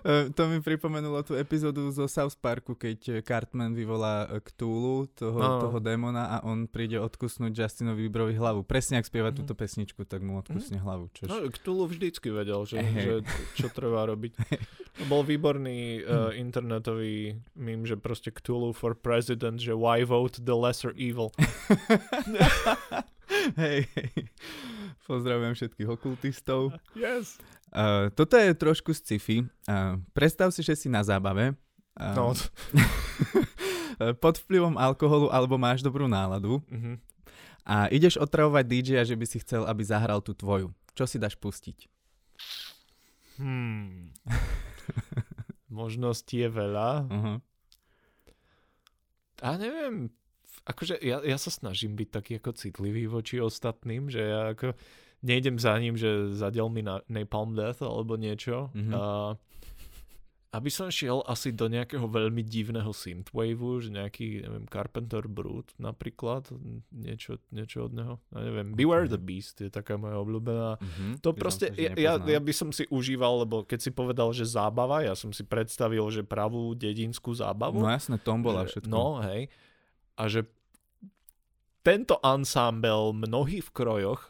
[0.00, 5.60] E, to mi pripomenulo tú epizódu zo South Parku, keď Cartman vyvolá Cthulhu, toho, no.
[5.60, 8.64] toho démona a on príde odkusnúť Justinovi Bieberovi hlavu.
[8.64, 9.36] Presne ak spieva mm.
[9.36, 10.84] túto pesničku, tak mu odkusne mm.
[10.84, 11.04] hlavu.
[11.12, 11.28] Čož...
[11.28, 13.04] No, Cthulhu vždycky vedel, že, hey.
[13.04, 13.14] že
[13.56, 14.32] čo treba robiť.
[15.10, 20.96] Bol výborný uh, internetový mím, že proste Cthulhu for president, že why vote the lesser
[20.96, 21.32] evil.
[23.60, 24.12] hej, hej.
[25.10, 26.70] Pozdravujem všetkých okultistov.
[26.94, 27.42] Yes.
[27.74, 29.42] Uh, toto je trošku sci-fi.
[29.66, 31.58] Uh, predstav si, že si na zábave.
[31.98, 32.30] Uh, no.
[34.22, 36.62] pod vplyvom alkoholu alebo máš dobrú náladu.
[36.62, 36.94] Uh-huh.
[37.66, 40.70] A ideš otravovať DJ-a, že by si chcel, aby zahral tú tvoju.
[40.94, 41.90] Čo si dáš pustiť?
[43.42, 44.14] Hmm.
[45.74, 46.90] Možností je veľa.
[47.10, 47.36] Uh-huh.
[49.42, 50.14] A neviem,
[50.70, 54.78] akože ja, ja sa snažím byť taký ako citlivý voči ostatným, že ja ako
[55.20, 58.72] nejdem za ním, že zadel mi na Napalm Death alebo niečo.
[58.72, 58.94] Mm-hmm.
[58.94, 59.34] Uh,
[60.50, 66.50] aby som šiel asi do nejakého veľmi divného synthwaveu, že nejaký, neviem, Carpenter Brute napríklad,
[66.90, 68.14] niečo, niečo od neho.
[68.34, 70.82] Ja neviem, Beware the Beast je taká moja obľúbená.
[70.82, 71.12] Mm-hmm.
[71.22, 75.06] To proste, ja, ja, ja by som si užíval, lebo keď si povedal, že zábava,
[75.06, 77.78] ja som si predstavil, že pravú dedinskú zábavu.
[77.78, 78.90] No jasne, tombola všetko.
[78.90, 79.54] No, hej.
[80.18, 80.50] A že
[81.80, 84.22] tento ensemble mnohí v krojoch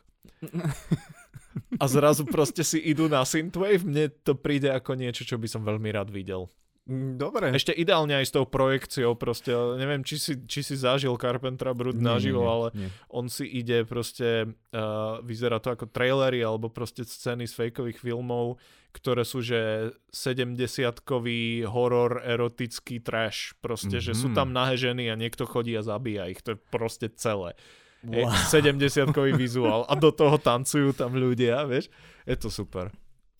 [1.83, 5.67] a zrazu proste si idú na synthwave, mne to príde ako niečo, čo by som
[5.67, 6.47] veľmi rád videl.
[6.91, 7.55] Mm, dobre.
[7.55, 11.95] Ešte ideálne aj s tou projekciou proste, neviem, či si, či si zažil Carpentera Brut
[11.95, 12.91] naživo, ale nie.
[13.15, 18.59] on si ide proste, uh, vyzerá to ako trailery alebo proste scény z fejkových filmov,
[18.91, 24.11] ktoré sú, že 70-kový horor, erotický trash, proste, mm-hmm.
[24.11, 24.37] že sú mhm.
[24.37, 27.55] tam nahé ženy a niekto chodí a zabíja ich, to je proste celé.
[28.03, 28.35] Wow.
[28.51, 31.87] 70-kový vizuál a do toho tancujú tam ľudia, vieš.
[32.27, 32.91] Je to super.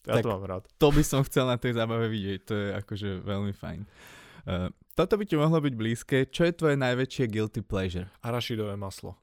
[0.09, 0.65] Ja tak to mám rád.
[0.81, 3.81] To by som chcel na tej zábave vidieť, to je akože veľmi fajn.
[4.49, 6.17] Uh, toto by ti mohlo byť blízke.
[6.33, 8.09] Čo je tvoje najväčšie guilty pleasure?
[8.25, 9.21] Arašidové maslo.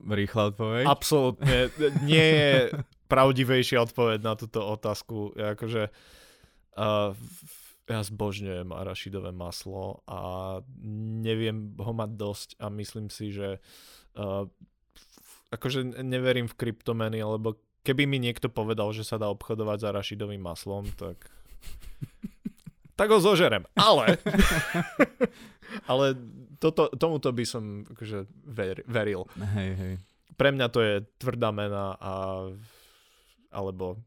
[0.00, 0.84] Rýchla odpoveď?
[0.86, 1.68] Absolútne.
[2.06, 2.52] Nie je
[3.10, 5.34] pravdivejšia odpoveď na túto otázku.
[5.34, 5.90] Ja akože
[6.78, 7.10] uh,
[7.90, 10.62] ja zbožňujem arašidové maslo a
[11.20, 13.58] neviem ho mať dosť a myslím si, že
[14.14, 14.46] uh,
[15.50, 20.42] akože neverím v kryptomeny, alebo keby mi niekto povedal, že sa dá obchodovať s arašidovým
[20.42, 21.30] maslom, tak
[22.98, 23.64] tak ho zožerem.
[23.76, 24.20] Ale
[25.90, 26.06] ale
[26.60, 29.24] toto, tomuto by som akože ver, veril.
[29.56, 29.94] Hej, hej.
[30.36, 32.12] Pre mňa to je tvrdá mena a
[33.50, 33.98] alebo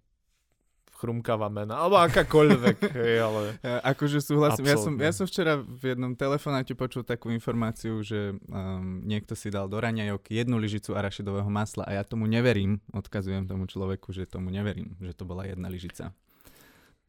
[1.03, 2.77] chrumkavá mena, alebo akákoľvek.
[3.03, 3.59] hej, ale...
[3.59, 4.63] Ja, akože súhlasím.
[4.71, 9.51] Ja som, ja som včera v jednom telefonáte počul takú informáciu, že um, niekto si
[9.51, 12.79] dal do raňajok jednu lyžicu arašidového masla a ja tomu neverím.
[12.95, 16.15] Odkazujem tomu človeku, že tomu neverím, že to bola jedna lyžica.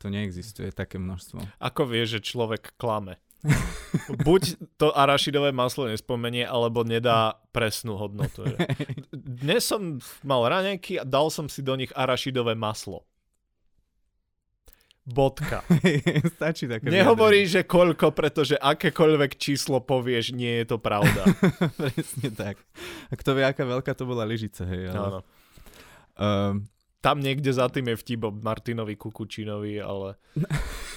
[0.03, 1.63] To neexistuje také množstvo.
[1.63, 3.23] Ako vieš, že človek klame?
[4.27, 8.43] Buď to arašidové maslo nespomenie, alebo nedá presnú hodnotu.
[8.43, 8.57] Že?
[9.45, 13.07] Dnes som mal raňajky a dal som si do nich arašidové maslo.
[15.05, 15.61] Bodka.
[16.41, 21.29] Stačí také Nehovorí, že koľko, pretože akékoľvek číslo povieš, nie je to pravda.
[21.81, 22.57] Presne tak.
[23.09, 24.89] A kto vie, aká veľká to bola lyžica, hej.
[24.89, 24.97] Ale...
[24.97, 25.19] Áno.
[26.17, 26.65] Um,
[27.05, 30.17] Tam niekde za tým je vtip o Martinovi Kukučinovi, ale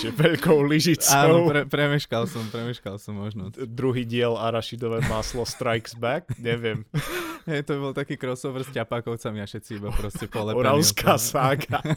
[0.00, 1.50] že veľkou áno, lyžicou.
[1.50, 3.50] pre, premeškal som, premeškal som možno.
[3.54, 6.34] Druhý diel arašidové maslo Strikes Back?
[6.38, 6.86] Neviem.
[7.48, 10.60] Hej, to bol taký crossover s ťapákovcami a všetci iba proste polepení.
[10.60, 11.80] Oravská sága.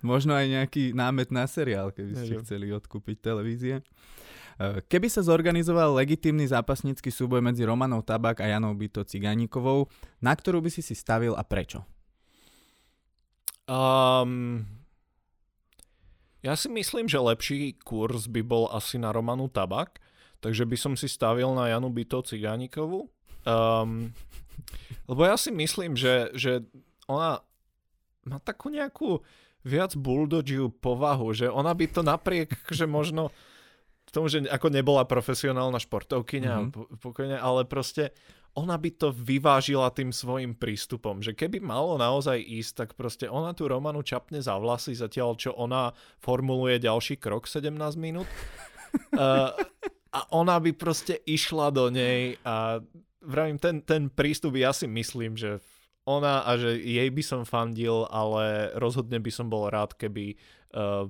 [0.00, 3.84] Možno aj nejaký námet na seriál, keby ste chceli odkúpiť televízie.
[4.56, 9.92] E, Keby sa zorganizoval legitímny zápasnícky súboj medzi Romanou Tabak a Janou Byto Cigánikovou,
[10.24, 11.84] na ktorú by si si stavil a prečo?
[13.64, 14.68] Um,
[16.44, 20.03] ja si myslím, že lepší kurz by bol asi na Romanu Tabak,
[20.44, 23.08] takže by som si stavil na Janu Byto Cigánikovu.
[23.48, 24.12] Um,
[25.08, 26.60] lebo ja si myslím, že, že
[27.08, 27.40] ona
[28.28, 29.24] má takú nejakú
[29.64, 33.32] viac bulldogiu povahu, že ona by to napriek, že možno
[34.14, 36.64] tomu, že ako nebola profesionálna športovkyňa, Mhm.
[36.70, 36.98] mm-hmm.
[37.02, 38.14] pokojne, ale proste
[38.54, 43.50] ona by to vyvážila tým svojim prístupom, že keby malo naozaj ísť, tak proste ona
[43.50, 45.90] tú Romanu čapne za vlasy, zatiaľ čo ona
[46.22, 48.30] formuluje ďalší krok 17 minút.
[49.18, 49.50] uh,
[50.14, 52.78] a ona by proste išla do nej a
[53.18, 55.58] vravím, ten, ten prístup ja si myslím, že
[56.06, 60.36] ona a že jej by som fandil, ale rozhodne by som bol rád, keby
[60.76, 61.08] uh,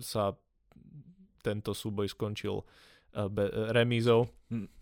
[0.00, 0.32] sa
[1.42, 4.30] tento súboj skončil uh, be- remízou.
[4.48, 4.79] Hm.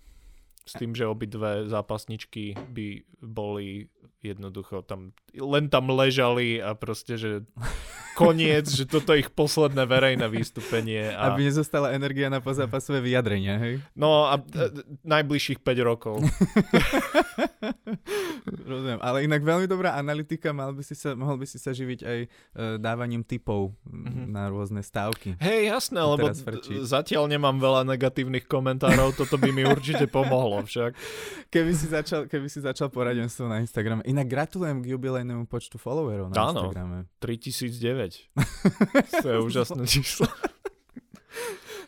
[0.69, 3.89] S tým, že obidve zápasničky by boli
[4.21, 7.47] jednoducho tam, len tam ležali a proste, že
[8.19, 11.15] koniec, že toto je ich posledné verejné vystúpenie.
[11.15, 11.31] A...
[11.31, 13.79] Aby nezostala energia na pozápasové vyjadrenia, hej?
[13.95, 14.75] No a e,
[15.07, 16.19] najbližších 5 rokov.
[18.69, 22.01] Rozumiem, ale inak veľmi dobrá analytika, mal by si sa, mohol by si sa živiť
[22.03, 22.29] aj e,
[22.83, 23.71] dávaním typov.
[24.09, 24.27] Mm-hmm.
[24.33, 25.37] na rôzne stávky.
[25.39, 30.97] Hej, jasné, lebo d- zatiaľ nemám veľa negatívnych komentárov, toto by mi určite pomohlo však.
[31.53, 34.03] Keby si začal, keby si začal poradenstvo na Instagrame.
[34.09, 36.67] Inak gratulujem k jubilejnému počtu followerov na Áno.
[36.67, 36.99] Instagrame.
[37.21, 38.33] 3009.
[39.25, 40.29] To je úžasné číslo.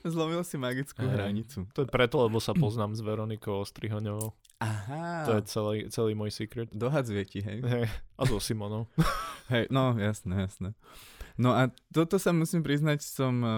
[0.01, 1.13] Zlomil si magickú Hej.
[1.13, 1.59] hranicu.
[1.77, 4.33] To je preto, lebo sa poznám s Veronikou Ostrihoňovou.
[4.61, 5.29] Aha.
[5.29, 6.69] To je celý, celý môj secret.
[6.73, 7.61] Dohadzuje ti, hej?
[7.65, 7.85] Hej.
[8.17, 8.89] A so Simonou.
[9.53, 10.77] Hej, no jasné, jasné.
[11.39, 13.51] No a toto sa musím priznať, som uh,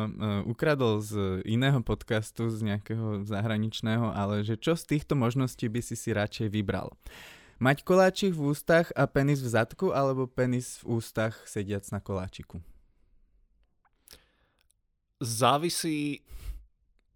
[0.44, 5.96] ukradol z iného podcastu, z nejakého zahraničného, ale že čo z týchto možností by si
[5.96, 6.92] si radšej vybral?
[7.62, 12.58] Mať koláčik v ústach a penis v zadku, alebo penis v ústach sediac na koláčiku?
[15.22, 16.26] Závisí,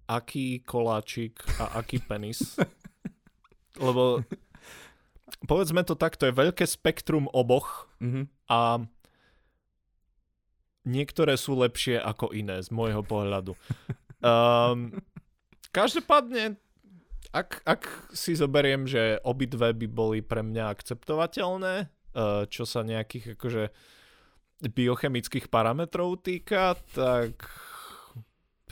[0.07, 2.55] aký koláčik a aký penis.
[3.83, 4.23] Lebo
[5.51, 8.29] povedzme to takto, je veľké spektrum oboch Mhm.
[8.53, 8.85] a
[10.87, 13.59] niektoré sú lepšie ako iné z môjho pohľadu.
[14.23, 14.97] Um,
[15.75, 16.57] každopádne,
[17.35, 17.83] ak, ak
[18.15, 23.65] si zoberiem, že obidve by boli pre mňa akceptovateľné, uh, čo sa nejakých akože
[24.65, 27.45] biochemických parametrov týka, tak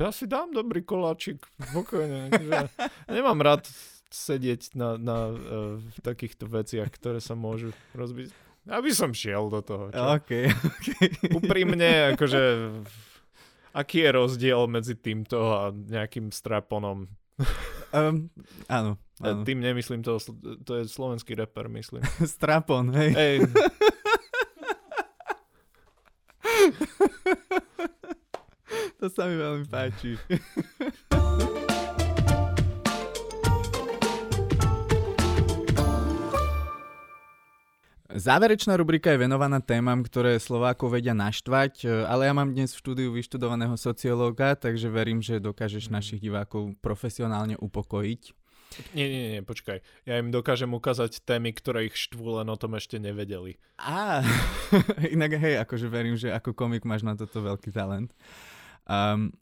[0.01, 1.45] ja si dám dobrý koláčik,
[1.77, 2.33] pokojne.
[2.33, 2.73] Akože,
[3.13, 3.69] nemám rád
[4.09, 5.37] sedieť na, na uh,
[5.83, 8.44] v takýchto veciach, ktoré sa môžu rozbiť.
[8.65, 9.93] Aby som šiel do toho.
[9.93, 10.01] Čo?
[10.01, 10.89] OK, OK.
[11.37, 12.41] Úprimne, akože
[13.75, 17.11] aký je rozdiel medzi týmto a nejakým straponom?
[17.91, 18.31] Um,
[18.71, 19.43] áno, áno.
[19.43, 20.17] Tým nemyslím, to,
[20.63, 22.03] to je slovenský rapper, myslím.
[22.25, 23.11] Strapon, hej.
[23.13, 23.37] Ej,
[29.03, 30.17] To sa mi veľmi páči.
[38.25, 42.81] Záverečná rubrika je venovaná témam, ktoré Slovákov vedia naštvať, e, ale ja mám dnes v
[42.81, 48.33] štúdiu vyštudovaného sociológa, takže verím, že dokážeš našich divákov profesionálne upokojiť.
[48.97, 49.85] nie, nie, nie, počkaj.
[50.09, 53.61] Ja im dokážem ukázať témy, ktoré ich štvú, len o tom ešte nevedeli.
[53.77, 54.25] Á,
[55.15, 58.17] inak hej, akože verím, že ako komik máš na toto veľký talent.
[58.89, 59.37] Um,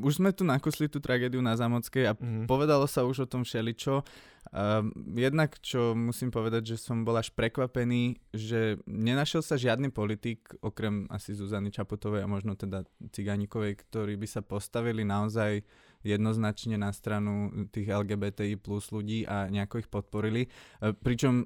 [0.00, 2.44] už sme tu nakusli tú tragédiu na Zámockej a Mhm.
[2.46, 4.02] povedalo sa už o tom všeličo.
[4.46, 10.46] Um, jednak, čo musím povedať, že som bol až prekvapený, že nenašiel sa žiadny politik,
[10.62, 15.66] okrem asi Zuzany Čaputovej a možno teda Cigánikovej, ktorí by sa postavili naozaj
[16.06, 20.46] jednoznačne na stranu tých LGBTI plus ľudí a nejako ich podporili.
[20.46, 20.48] E,
[20.94, 21.42] Pričom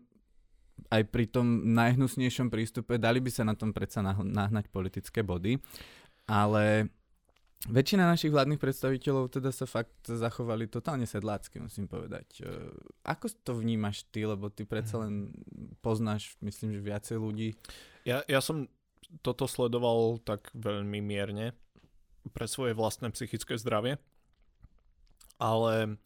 [0.93, 5.57] aj pri tom najhnusnejšom prístupe dali by sa na tom predsa nahnať politické body,
[6.29, 6.93] ale
[7.69, 12.41] väčšina našich vládnych predstaviteľov teda sa fakt zachovali totálne sedlácky, musím povedať.
[12.41, 12.73] E,
[13.05, 15.29] ako to vnímaš ty, lebo ty predsa len
[15.85, 17.53] poznáš, myslím, že viacej ľudí.
[18.09, 18.65] Ja, ja som
[19.21, 21.53] toto sledoval tak veľmi mierne
[22.33, 24.01] pre svoje vlastné psychické zdravie,
[25.37, 26.01] ale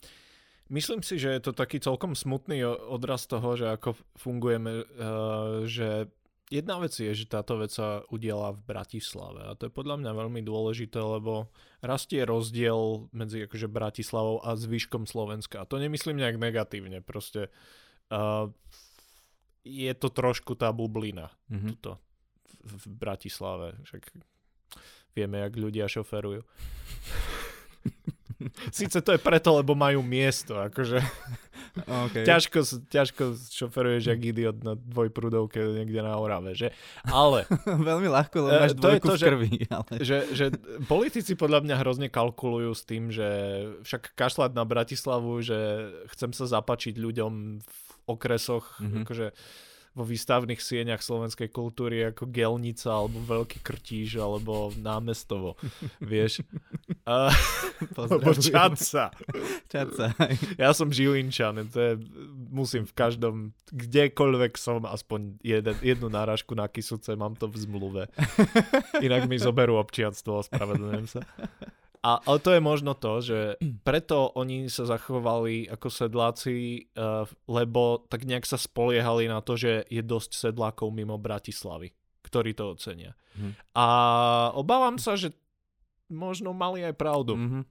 [0.74, 4.84] myslím si, že je to taký celkom smutný odraz toho, že ako fungujeme, e,
[5.70, 6.10] že
[6.54, 10.12] jedna vec je, že táto vec sa udiela v Bratislave a to je podľa mňa
[10.14, 11.50] veľmi dôležité, lebo
[11.82, 15.58] rastie rozdiel medzi akože Bratislavou a zvyškom Slovenska.
[15.58, 17.50] A to nemyslím nejak negatívne, proste
[18.14, 18.46] uh,
[19.66, 21.70] je to trošku tá bublina mm-hmm.
[21.74, 21.98] tuto
[22.62, 23.74] v, v Bratislave.
[23.82, 24.14] Však
[25.18, 26.46] vieme, jak ľudia šoferujú.
[28.76, 31.00] Sice to je preto, lebo majú miesto, akože
[32.04, 32.22] Okay.
[32.22, 36.70] ťažko, ťažko šoferuješ jak idiot na dvojprúdovke niekde na Orave, že?
[37.02, 37.50] Ale...
[37.90, 39.52] Veľmi ľahko, lebo máš dvojku to, v krvi.
[39.66, 39.90] Ale...
[39.98, 40.46] Že, že
[40.86, 43.26] politici podľa mňa hrozne kalkulujú s tým, že
[43.82, 45.58] však kašľať na Bratislavu, že
[46.14, 49.02] chcem sa zapačiť ľuďom v okresoch, mm-hmm.
[49.02, 49.26] akože
[49.94, 55.54] vo výstavných sieňach slovenskej kultúry ako Gelnica alebo Veľký Krtíž alebo Námestovo,
[56.02, 56.42] vieš.
[57.06, 57.30] Uh,
[58.50, 59.14] Čaca.
[59.70, 60.06] Čaca.
[60.58, 61.92] Ja som Žilinčan, to je,
[62.50, 63.34] musím v každom,
[63.70, 68.02] kdekoľvek som, aspoň jeden, jednu náražku na Kisuce, mám to v zmluve.
[69.06, 71.22] Inak mi zoberú občianstvo, ospravedlňujem sa.
[72.04, 78.04] A, ale to je možno to, že preto oni sa zachovali ako sedláci, uh, lebo
[78.12, 81.96] tak nejak sa spoliehali na to, že je dosť sedlákov mimo Bratislavy,
[82.28, 83.16] ktorí to ocenia.
[83.40, 83.56] Hmm.
[83.72, 83.86] A
[84.52, 85.32] obávam sa, že
[86.12, 87.40] možno mali aj pravdu.
[87.40, 87.62] Mm-hmm.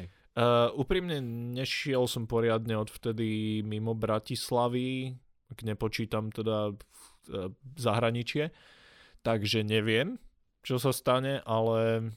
[0.00, 0.06] Hej.
[0.36, 1.20] Uh, úprimne
[1.52, 5.12] nešiel som poriadne odvtedy mimo Bratislavy,
[5.52, 8.48] ak nepočítam teda uh, zahraničie,
[9.20, 10.16] takže neviem,
[10.64, 12.12] čo sa stane, ale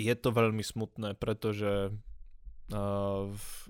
[0.00, 1.92] je to veľmi smutné, pretože
[2.72, 3.24] uh,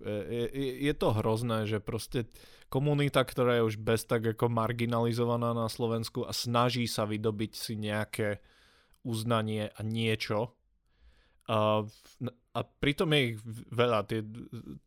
[0.06, 0.46] je,
[0.86, 2.30] je to hrozné, že proste
[2.70, 7.74] komunita, ktorá je už bez tak ako marginalizovaná na Slovensku a snaží sa vydobiť si
[7.74, 8.38] nejaké
[9.02, 10.54] uznanie a niečo.
[11.50, 11.82] Uh,
[12.50, 13.36] a pritom je ich
[13.70, 14.06] veľa.
[14.10, 14.26] Tie,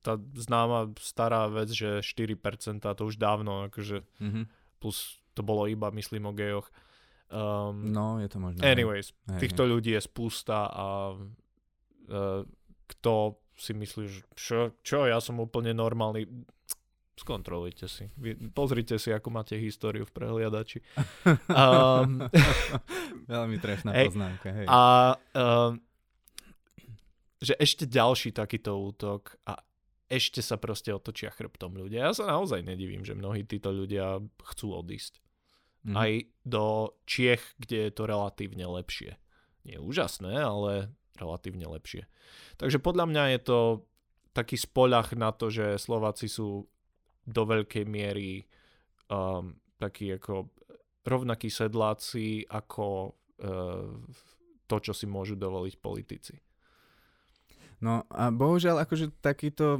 [0.03, 4.43] tá známa stará vec, že 4% to už dávno, akože mm-hmm.
[4.83, 6.67] plus to bolo iba, myslím, o gejoch.
[7.33, 8.61] Um, no, je to možné.
[8.61, 9.69] Anyways, hej, týchto hej.
[9.73, 12.45] ľudí je spústa a uh,
[12.85, 16.29] kto si myslí, že čo, čo, ja som úplne normálny,
[17.17, 18.05] skontrolujte si.
[18.53, 20.77] Pozrite si, ako máte históriu v prehliadači.
[21.49, 22.29] um,
[23.33, 24.49] Veľmi trefná hej, poznámka.
[24.53, 24.65] Hej.
[24.69, 24.81] A
[25.33, 25.81] um,
[27.41, 29.57] že ešte ďalší takýto útok a
[30.05, 32.09] ešte sa proste otočia chrbtom ľudia.
[32.09, 34.21] Ja sa naozaj nedivím, že mnohí títo ľudia
[34.53, 35.22] chcú odísť.
[35.83, 35.95] Mm.
[35.99, 36.11] Aj
[36.47, 39.19] do Čiech, kde je to relatívne lepšie.
[39.67, 42.07] Nie úžasné, ale relatívne lepšie.
[42.55, 43.59] Takže podľa mňa je to
[44.33, 46.65] taký spoľah na to, že Slováci sú
[47.23, 48.43] do veľkej miery
[49.07, 50.51] um, takí ako
[51.03, 53.91] rovnakí sedláci ako uh,
[54.67, 56.35] to, čo si môžu dovoliť politici.
[57.83, 59.75] No a bohužiaľ akože takýto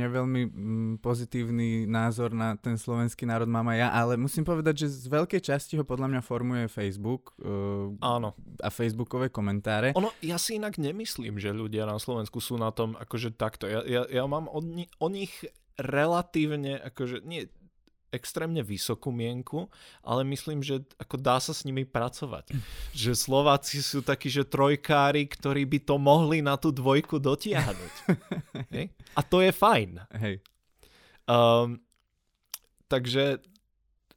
[0.00, 5.04] neveľmi mm, pozitívny názor na ten slovenský národ mám aj ja, ale musím povedať, že
[5.04, 8.32] z veľkej časti ho podľa mňa formuje Facebook uh, Áno.
[8.64, 9.92] a facebookové komentáre.
[10.00, 13.68] Ono, ja si inak nemyslím, že ľudia na Slovensku sú na tom akože takto.
[13.68, 14.64] Ja, ja, ja mám o,
[14.96, 15.44] o nich
[15.76, 17.52] relatívne, akože nie
[18.16, 19.68] extrémne vysokú mienku,
[20.00, 22.56] ale myslím, že ako dá sa s nimi pracovať.
[22.96, 27.94] Že Slováci sú takí, že trojkári, ktorí by to mohli na tú dvojku dotiahnuť.
[28.74, 28.90] Hej?
[29.12, 30.00] A to je fajn.
[30.16, 30.40] Hej.
[31.28, 31.78] Um,
[32.88, 33.44] takže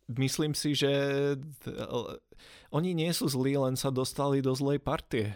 [0.08, 0.89] myslím si, že
[2.72, 5.34] oni nie sú zlí, len sa dostali do zlej partie.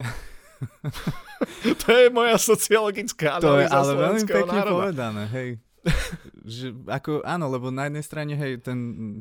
[1.84, 4.76] to je moja sociologická analýza To je ale veľmi pekne národa.
[4.76, 5.50] povedané, hej
[6.44, 8.78] že ako, áno, lebo na jednej strane, hej, ten,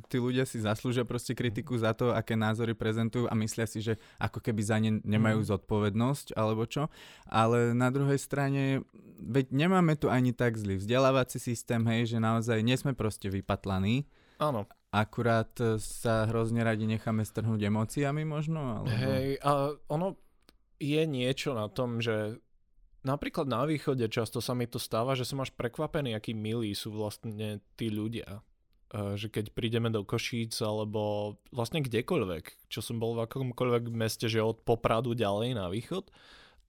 [0.07, 3.99] tí ľudia si zaslúžia proste kritiku za to, aké názory prezentujú a myslia si, že
[4.19, 5.47] ako keby za ne nemajú mm.
[5.51, 6.87] zodpovednosť alebo čo,
[7.27, 8.87] ale na druhej strane,
[9.19, 14.07] veď nemáme tu ani tak zlý vzdelávací systém, hej, že naozaj nie sme proste vypatlaní.
[14.39, 14.63] Áno.
[14.89, 18.81] Akurát sa hrozne radi necháme strhnúť emóciami možno?
[18.81, 18.89] Alebo...
[18.89, 20.17] Hej, a ono
[20.79, 22.39] je niečo na tom, že
[23.03, 26.91] napríklad na východe často sa mi to stáva, že som až prekvapený, akí milí sú
[26.93, 28.43] vlastne tí ľudia.
[28.89, 34.25] Uh, že keď prídeme do Košíc alebo vlastne kdekoľvek, čo som bol v akomkoľvek meste,
[34.25, 36.09] že od Popradu ďalej na východ,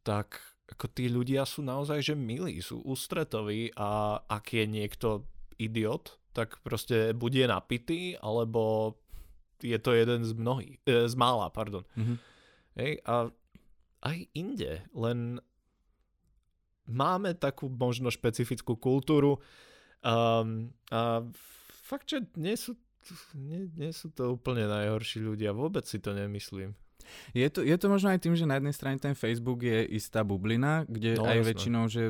[0.04, 0.36] tak
[0.70, 5.08] ako tí ľudia sú naozaj že milí, sú ústretoví a ak je niekto
[5.56, 8.94] idiot, tak proste buď je napitý, alebo
[9.60, 11.84] je to jeden z mnohých, e, z mála, pardon.
[11.98, 12.14] Mhm.
[12.78, 13.28] Hej, a
[14.00, 15.42] aj inde, len
[16.90, 19.38] máme takú možno špecifickú kultúru
[20.02, 21.22] um, a
[21.82, 22.74] fakt, že nie sú,
[23.32, 26.74] nie, nie sú to úplne najhorší ľudia, vôbec si to nemyslím.
[27.34, 30.22] Je to, je to možno aj tým, že na jednej strane ten Facebook je istá
[30.22, 31.48] bublina, kde No, aj jasné.
[31.48, 32.02] väčšinou, že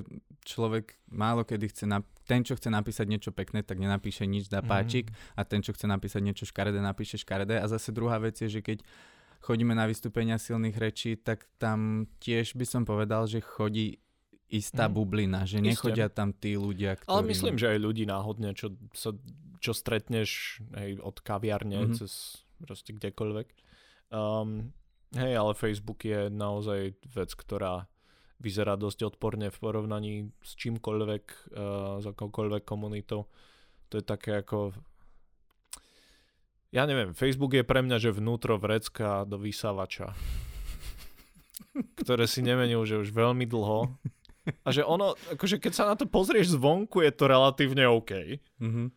[0.45, 4.61] človek málo kedy chce, nap- ten, čo chce napísať niečo pekné, tak nenapíše nič, dá
[4.61, 4.69] Mhm.
[4.69, 7.57] páčik a ten, čo chce napísať niečo škaredé, napíše škaredé.
[7.57, 8.85] A zase druhá vec je, že keď
[9.41, 13.97] chodíme na vystúpenia silných rečí, tak tam tiež by som povedal, že chodí
[14.51, 14.93] istá Mhm.
[14.93, 15.69] bublina, že Isté.
[15.71, 17.07] nechodia tam tí ľudia, ktorí...
[17.09, 19.15] Ale myslím, že aj ľudí náhodne, čo, sa,
[19.63, 21.85] čo stretneš hej, od kaviarne Mhm.
[21.87, 21.99] mm-hmm.
[22.03, 22.13] cez
[22.59, 23.49] proste kdekoľvek.
[24.11, 24.75] Um,
[25.15, 27.87] hej, ale Facebook je naozaj vec, ktorá
[28.37, 33.31] vyzerá dosť odporne v porovnaní s čímkoľvek, uh, s akoukoľvek komunitou.
[33.89, 34.75] To je také ako...
[36.71, 40.15] Ja neviem, Facebook je pre mňa, že vnútro vrecka do vysávača,
[42.01, 43.91] ktoré si nemenil, že už veľmi dlho.
[44.65, 48.41] A že ono, akože keď sa na to pozrieš zvonku, je to relatívne OK.
[48.61, 48.91] Mhm.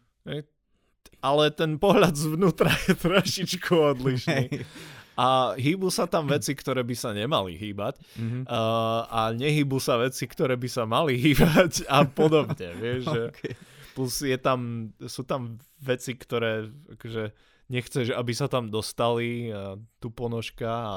[1.24, 4.48] Ale ten pohľad zvnútra je trošičku odlišný.
[4.52, 4.68] Hej.
[5.14, 8.02] A hýbu sa tam veci, ktoré by sa nemali hýbať.
[8.18, 8.40] Mhm.
[8.50, 12.76] Uh, a nehýbu sa veci, ktoré by sa mali hýbať a podobne.
[12.76, 13.54] Vieš, Okay.
[13.94, 17.30] plus je tam, sú tam veci, ktoré akože
[17.70, 20.96] nechceš, aby sa tam dostali a tu ponožka a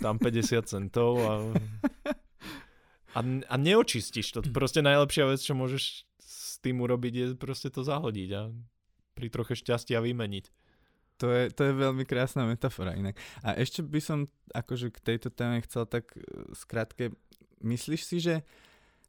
[0.00, 1.32] tam 50 centov a,
[3.14, 4.38] a, a neočistíš to.
[4.54, 8.42] Proste najlepšia vec, čo môžeš s tým urobiť je proste to zahodiť a
[9.16, 10.44] pri troche šťastia vymeniť.
[11.20, 13.20] To je, to je veľmi krásna metafora inak.
[13.44, 14.18] A ešte by som
[14.56, 16.24] akože k tejto téme chcel tak e,
[16.56, 17.12] skrátke,
[17.60, 18.34] myslíš si, že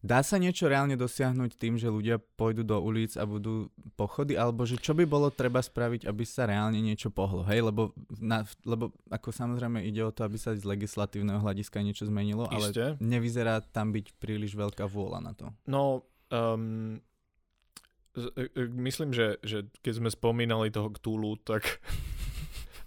[0.01, 4.65] dá sa niečo reálne dosiahnuť tým, že ľudia pôjdu do ulic a budú pochody, alebo
[4.65, 7.61] že čo by bolo treba spraviť, aby sa reálne niečo pohlo, hej?
[7.61, 12.49] Lebo, na, lebo ako samozrejme ide o to, aby sa z legislatívneho hľadiska niečo zmenilo,
[12.49, 12.97] ale Isté.
[12.97, 15.53] nevyzerá tam byť príliš veľká vôľa na to.
[15.69, 16.97] No, um,
[18.57, 21.63] myslím, že, že keď sme spomínali toho Cthulhu, tak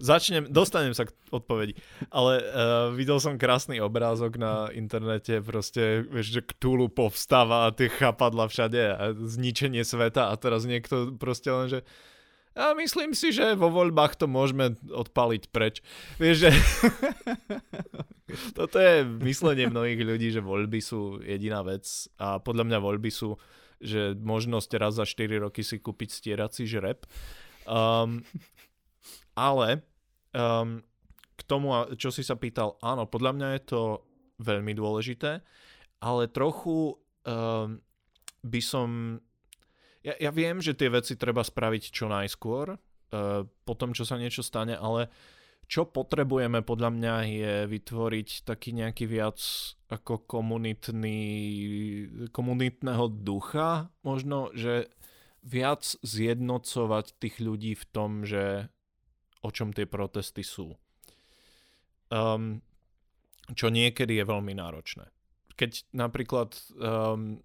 [0.05, 1.81] začnem, dostanem sa k odpovedi.
[2.13, 2.45] Ale uh,
[2.93, 8.83] videl som krásny obrázok na internete, proste, vieš, že Cthulhu povstáva a tie chapadla všade
[8.85, 11.81] a zničenie sveta a teraz niekto proste len, že
[12.55, 15.83] a myslím si, že vo voľbách to môžeme odpaliť preč.
[16.23, 16.51] Vieš, že
[18.59, 23.35] toto je myslenie mnohých ľudí, že voľby sú jediná vec a podľa mňa voľby sú,
[23.83, 27.03] že možnosť raz za 4 roky si kúpiť stierací žreb.
[27.67, 28.23] Um,
[29.35, 29.83] ale
[30.35, 30.83] um,
[31.35, 33.83] k tomu, čo si sa pýtal, áno, podľa mňa je to
[34.43, 35.43] veľmi dôležité,
[36.03, 37.79] ale trochu um,
[38.45, 39.19] by som...
[40.05, 44.21] Ja, ja viem, že tie veci treba spraviť čo najskôr, uh, po tom, čo sa
[44.21, 45.09] niečo stane, ale
[45.65, 49.41] čo potrebujeme podľa mňa je vytvoriť taký nejaký viac
[49.89, 51.21] ako komunitný,
[52.37, 54.93] komunitného ducha, možno, že
[55.45, 58.69] viac zjednocovať tých ľudí v tom, že
[59.45, 60.73] o čom tie protesty sú.
[62.09, 62.65] Um,
[63.53, 65.13] čo niekedy je veľmi náročné.
[65.55, 67.45] Keď napríklad um,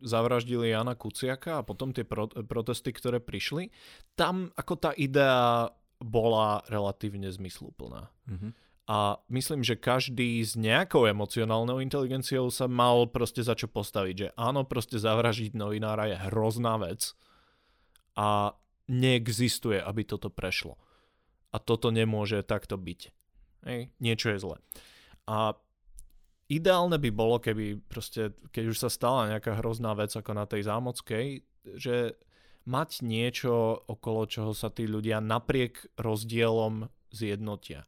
[0.00, 3.68] zavraždili Jana Kuciaka a potom tie pro- protesty, ktoré prišli,
[4.16, 5.68] tam ako tá idea
[6.00, 8.08] bola relatívne zmysluplná.
[8.28, 8.50] Mhm.
[8.84, 14.28] A myslím, že každý s nejakou emocionálnou inteligenciou sa mal proste za čo postaviť, že
[14.36, 17.16] áno, proste zavražiť novinára je hrozná vec
[18.12, 18.52] a
[18.84, 20.76] neexistuje, aby toto prešlo.
[21.54, 23.00] A toto nemôže takto byť.
[23.64, 24.56] Hej, niečo je zle.
[25.30, 25.54] A
[26.50, 30.66] ideálne by bolo, keby proste, keď už sa stala nejaká hrozná vec ako na tej
[30.66, 31.46] zámockej,
[31.78, 32.18] že
[32.66, 37.86] mať niečo, okolo čoho sa tí ľudia napriek rozdielom zjednotia.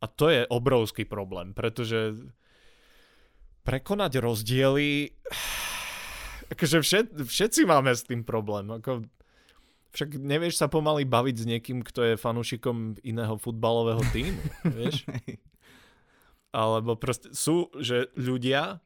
[0.00, 2.16] A to je obrovský problém, pretože
[3.64, 5.14] prekonať rozdiely
[6.52, 8.70] akože všet, všetci máme s tým problém.
[8.70, 9.06] Ako,
[9.90, 14.42] však nevieš sa pomaly baviť s niekým, kto je fanúšikom iného futbalového týmu,
[14.78, 15.06] vieš?
[16.50, 18.82] Alebo proste sú, že ľudia,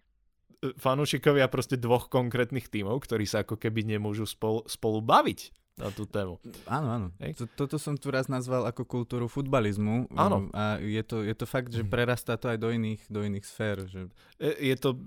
[0.60, 5.90] e, fanúšikovia proste dvoch konkrétnych tímov, ktorí sa ako keby nemôžu spolu, spolu baviť na
[5.90, 6.38] tú tému.
[6.70, 7.08] Áno, áno.
[7.18, 7.50] Hej.
[7.58, 10.06] Toto som tu raz nazval ako kultúru futbalizmu.
[10.14, 10.46] Áno.
[10.54, 13.82] A je to, je to fakt, že prerastá to aj do iných, do iných sfér.
[13.90, 14.12] Že...
[14.38, 15.02] E, Je to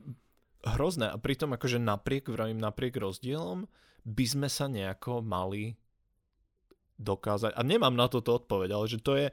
[0.66, 3.70] hrozné a pritom akože napriek, vravím, napriek rozdielom
[4.08, 5.80] by sme sa nejako mali
[6.98, 9.28] dokázať, a nemám na toto odpoveď, ale že to je,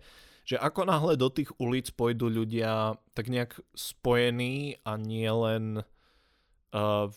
[0.44, 7.08] že ako náhle do tých ulic pôjdu ľudia tak nejak spojení a nie len uh,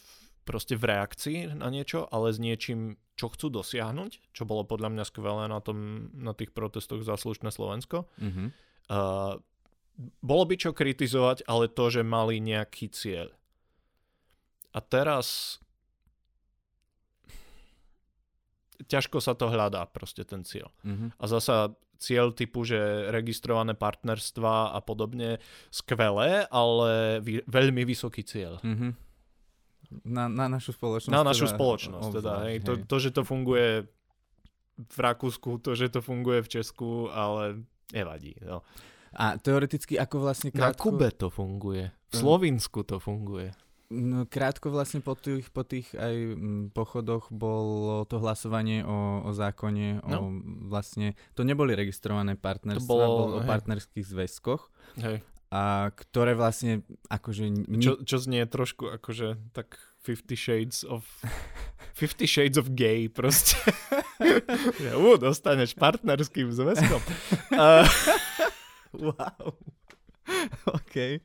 [0.47, 5.03] proste v reakcii na niečo, ale s niečím čo chcú dosiahnuť, čo bolo podľa mňa
[5.09, 8.07] skvelé na, tom, na tých protestoch za slušné Slovensko.
[8.21, 8.45] Mhm.
[8.87, 9.41] Uh,
[10.21, 13.33] bolo by čo kritizovať, ale to, že mali nejaký cieľ.
[14.69, 15.57] A teraz
[18.85, 20.69] ťažko sa to hľadá, proste ten cieľ.
[20.85, 21.17] Mhm.
[21.17, 22.77] A zasa cieľ typu, že
[23.09, 25.41] registrované partnerstva a podobne,
[25.73, 28.61] skvelé, ale vy, veľmi vysoký cieľ.
[28.61, 28.93] Mhm.
[30.03, 31.15] Na, na našu spoločnosť.
[31.15, 32.09] Na našu teda, spoločnosť.
[32.11, 32.57] Teda, obzvlášť, hej.
[32.67, 33.67] To, to, že to funguje
[34.77, 37.63] v Rakúsku, to, že to funguje v Česku, ale
[37.95, 38.35] nevadí.
[38.43, 38.61] No.
[39.15, 40.91] A teoreticky ako vlastne Na krátko...
[40.91, 41.89] Kube to funguje.
[41.89, 42.19] V Mm.
[42.23, 43.51] Slovinsku to funguje.
[43.87, 49.31] No, krátko vlastne po tých, po tých aj mm, pochodoch bolo to hlasovanie o, o
[49.31, 50.19] zákone, o No.
[50.67, 53.47] vlastne, to neboli registrované partnerstva, To bolo- bolo o hej.
[53.47, 54.61] partnerských zväzkoch,
[54.99, 55.23] Hej.
[55.49, 55.61] a
[55.95, 57.47] ktoré vlastne akože...
[57.47, 61.07] Ni- Čo, čo znie trošku akože tak 50 shades of
[61.95, 63.55] 50 shades of gay proste.
[64.83, 66.99] ja, uh, dostaneš partnerským zväzkom.
[67.55, 67.87] Uh,
[68.93, 69.55] Wow.
[70.67, 71.21] OK.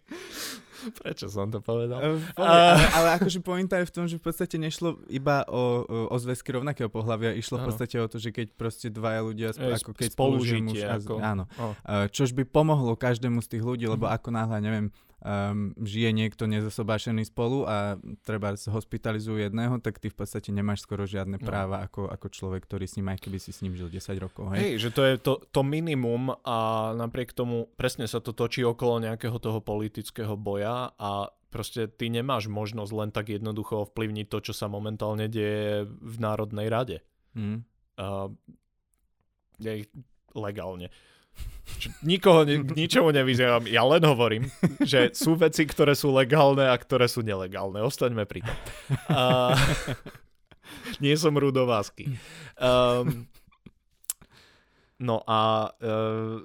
[1.01, 1.99] prečo som to povedal?
[1.99, 2.59] Uh, ale,
[2.91, 6.87] ale akože pointa je v tom, že v podstate nešlo iba o, o, zväzky rovnakého
[6.87, 7.68] pohľavia, išlo v Áno.
[7.68, 11.18] podstate o to, že keď proste dvaja ľudia, sp- ako keď spolu žije muž ako-
[11.18, 11.72] áno, Oh.
[12.09, 14.12] Čož by pomohlo každému z tých ľudí, lebo Mhm.
[14.12, 14.87] ako náhle, neviem,
[15.23, 17.97] um, žije niekto nezosobášený spolu a
[18.27, 21.47] treba hospitalizujú jedného, tak ty v podstate nemáš skoro žiadne No.
[21.47, 24.53] práva ako, ako človek, ktorý s ním, aj keby si s ním žil 10 rokov.
[24.55, 24.59] Hej?
[24.61, 29.03] Hej, že to je to, to minimum a napriek tomu presne sa to točí okolo
[29.03, 34.53] nejakého toho politického boja a proste ty nemáš možnosť len tak jednoducho ovplyvniť to, čo
[34.57, 36.99] sa momentálne deje v Národnej rade.
[37.37, 37.64] Mm.
[38.01, 38.33] Uh,
[40.35, 40.89] legálne.
[42.07, 44.47] Nikoho k ničomu nevyzývam, ja len hovorím,
[44.83, 47.83] že sú veci, ktoré sú legálne a ktoré sú nelegálne.
[47.83, 48.57] Ostaňme pri tom.
[49.11, 49.55] Uh,
[51.05, 52.14] nie som rudovásky.
[52.55, 53.26] Um,
[55.03, 56.39] no a uh,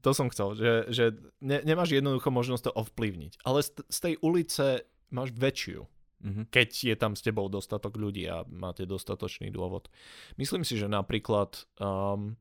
[0.00, 1.04] to som chcel, že, že
[1.44, 3.44] ne, nemáš jednoducho možnosť to ovplyvniť.
[3.44, 5.84] Ale z, z tej ulice máš väčšiu
[6.18, 6.50] Mhm.
[6.50, 9.86] keď je tam s tebou dostatok ľudí a máte dostatočný dôvod.
[10.34, 12.34] Myslím si, že napríklad, um,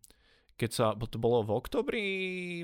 [0.57, 2.05] keď sa, bo to bolo v oktobri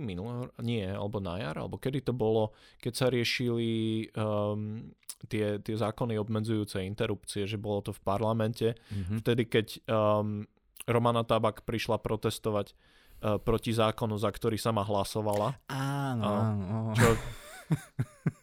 [0.02, 2.50] minulého, nie, alebo na jar, alebo kedy to bolo,
[2.82, 3.70] keď sa riešili
[4.18, 4.90] um,
[5.30, 9.22] tie, tie zákony obmedzujúce interrupcie, že bolo to v parlamente, Mhm.
[9.22, 10.44] vtedy keď um,
[10.84, 15.56] Romana Tabak prišla protestovať uh, proti zákonu, za ktorý sama hlasovala.
[15.72, 16.28] Áno.
[16.28, 16.80] áno.
[16.98, 17.14] Čo...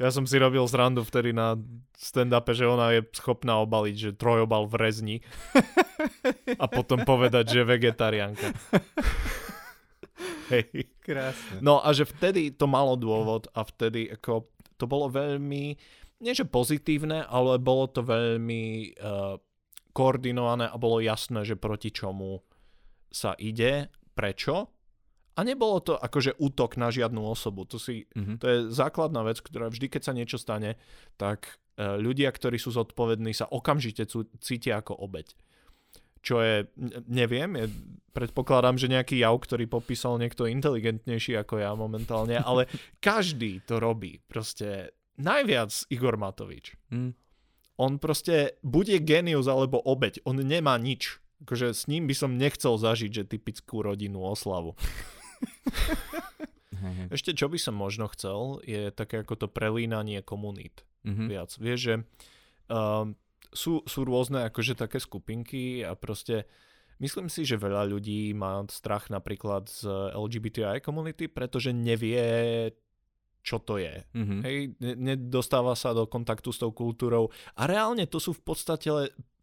[0.00, 1.56] Ja som si robil zrandu vtedy na
[1.96, 5.16] stand-upe, že ona je schopná obaliť, že trojobal v rezni
[6.56, 8.56] a potom povedať, že vegetariánka.
[10.50, 10.90] Hej.
[11.04, 11.60] Krásne.
[11.62, 14.48] No a že vtedy to malo dôvod a vtedy ako
[14.80, 15.76] to bolo veľmi,
[16.24, 19.36] nie že pozitívne, ale bolo to veľmi uh,
[19.92, 22.40] koordinované a bolo jasné, že proti čomu
[23.12, 24.72] sa ide, prečo.
[25.40, 27.64] A nebolo to akože útok na žiadnu osobu.
[27.64, 28.36] To, si, Mhm.
[28.36, 30.76] to je základná vec, ktorá vždy, keď sa niečo stane,
[31.16, 34.04] tak uh, ľudia, ktorí sú zodpovední, sa okamžite
[34.44, 35.32] cítia ako obeď.
[36.20, 36.68] Čo je,
[37.08, 37.72] neviem, je,
[38.12, 42.68] predpokladám, že nejaký jav, ktorý popísal niekto inteligentnejší ako ja momentálne, ale
[43.00, 44.20] každý to robí.
[44.28, 46.76] Proste najviac Igor Matovič.
[46.92, 47.16] Mm.
[47.80, 50.20] On proste bude genius alebo obeď.
[50.28, 51.16] On nemá nič.
[51.40, 54.76] Akože s ním by som nechcel zažiť, že typickú rodinnú oslavu.
[57.10, 61.24] Ešte čo by som možno chcel, je také ako to prelínanie komunít Mhm.
[61.26, 61.50] viac.
[61.56, 61.94] Vieš, že
[62.68, 63.16] um,
[63.50, 66.44] sú, sú rôzne akože také skupinky a proste
[67.00, 72.20] myslím si, že veľa ľudí má strach napríklad z LGBTI komunity, pretože nevie,
[73.40, 74.04] čo to je.
[74.12, 74.36] Mhm.
[74.40, 78.88] Hej, ne- nedostáva sa do kontaktu s tou kultúrou a reálne to sú v podstate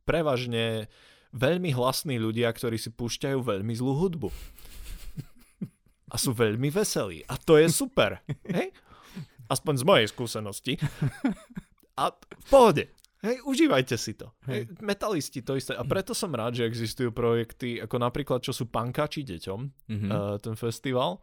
[0.06, 0.88] prevažne
[1.34, 4.30] veľmi hlasní ľudia, ktorí si púšťajú veľmi zlú hudbu.
[6.08, 7.24] A sú veľmi veselí.
[7.26, 8.24] A to je super.
[8.48, 8.72] Hej?
[9.48, 10.74] Aspoň z mojej skúsenosti.
[11.96, 12.84] A v pohode.
[13.18, 14.30] Hej, užívajte si to.
[14.46, 14.70] Hej.
[14.80, 15.74] Metalisti to isté.
[15.74, 20.08] A preto som rád, že existujú projekty, ako napríklad, čo sú pankači deťom, Mhm.
[20.08, 21.18] uh, ten festival,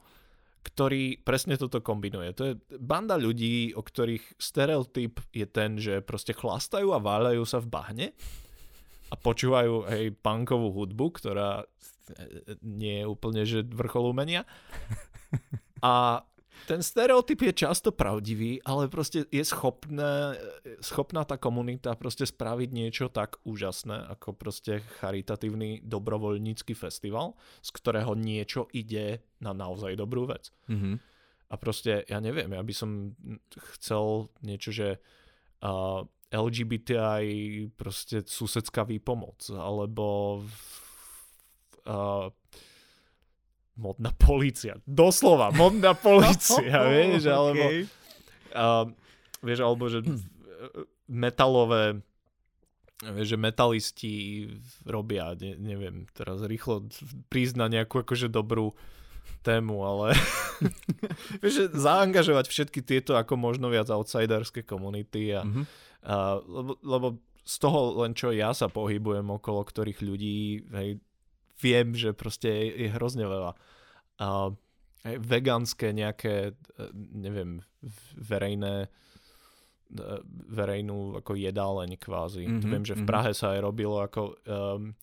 [0.65, 2.33] ktorý presne toto kombinuje.
[2.35, 7.61] To je banda ľudí, o ktorých stereotyp je ten, že proste chlastajú a váľajú sa
[7.61, 8.07] v bahne
[9.07, 11.63] a počúvajú hej, punkovú hudbu, ktorá
[12.61, 14.45] nie je úplne že vrchol umenia.
[15.85, 16.25] A
[16.65, 20.39] ten stereotyp je často pravdivý, ale proste je schopné,
[20.81, 28.17] schopná tá komunita proste spraviť niečo tak úžasné, ako proste charitatívny dobrovoľnícky festival, z ktorého
[28.17, 30.49] niečo ide na naozaj dobrú vec.
[30.71, 31.03] Mhm.
[31.53, 33.15] A proste, ja neviem, ja by som
[33.77, 34.99] chcel niečo, že
[35.63, 36.03] uh,
[36.35, 40.41] LGBTI proste susedská výpomoc, alebo
[41.89, 42.29] uh,
[43.75, 44.79] modná policia.
[44.87, 47.83] Doslova, modná policia, vieš, alebo okay.
[48.55, 48.87] uh,
[49.43, 50.01] vieš, alebo že
[51.11, 52.01] metalové
[53.03, 54.13] vieš, že metalisti
[54.87, 56.89] robia, ne, neviem, teraz rýchlo
[57.29, 58.73] prísť na nejakú akože dobrú
[59.45, 60.17] tému, ale
[61.43, 65.65] vieš, že zaangažovať všetky tieto ako možno viac outsiderské komunity a, mm-hmm.
[66.09, 67.07] a lebo, lebo
[67.45, 70.97] z toho len čo ja sa pohybujem okolo ktorých ľudí, hej,
[71.61, 73.53] viem, že proste je, je hrozne veľa.
[74.19, 74.51] A,
[75.05, 77.61] vegánske nejaké, e, neviem,
[78.17, 78.89] verejné e,
[80.49, 82.49] verejnú ako jedáleň kvázi.
[82.49, 83.09] Mm-hmm, Viem, že v mhm.
[83.09, 84.97] Prahe sa aj robilo ako um,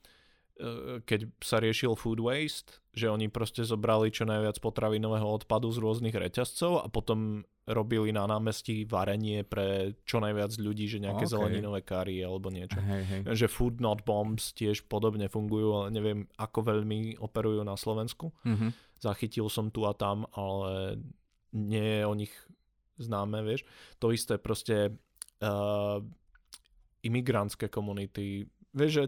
[1.05, 6.13] keď sa riešil food waste, že oni proste zobrali čo najviac potravinového odpadu z rôznych
[6.13, 11.33] reťazcov a potom robili na námestí varenie pre čo najviac ľudí, že nejaké okay.
[11.33, 12.77] zeleninové kary alebo niečo.
[12.81, 13.21] Hey, hey.
[13.31, 18.33] Že food not bombs tiež podobne fungujú, ale neviem, ako veľmi operujú na Slovensku.
[18.43, 18.69] Mm-hmm.
[18.99, 20.99] Zachytil som tu a tam, ale
[21.53, 22.33] nie je o nich
[22.97, 23.63] známe, vieš.
[24.01, 24.97] To isté proste
[25.41, 25.97] uh,
[27.01, 28.45] imigrantské komunity.
[28.73, 29.05] Vieš, že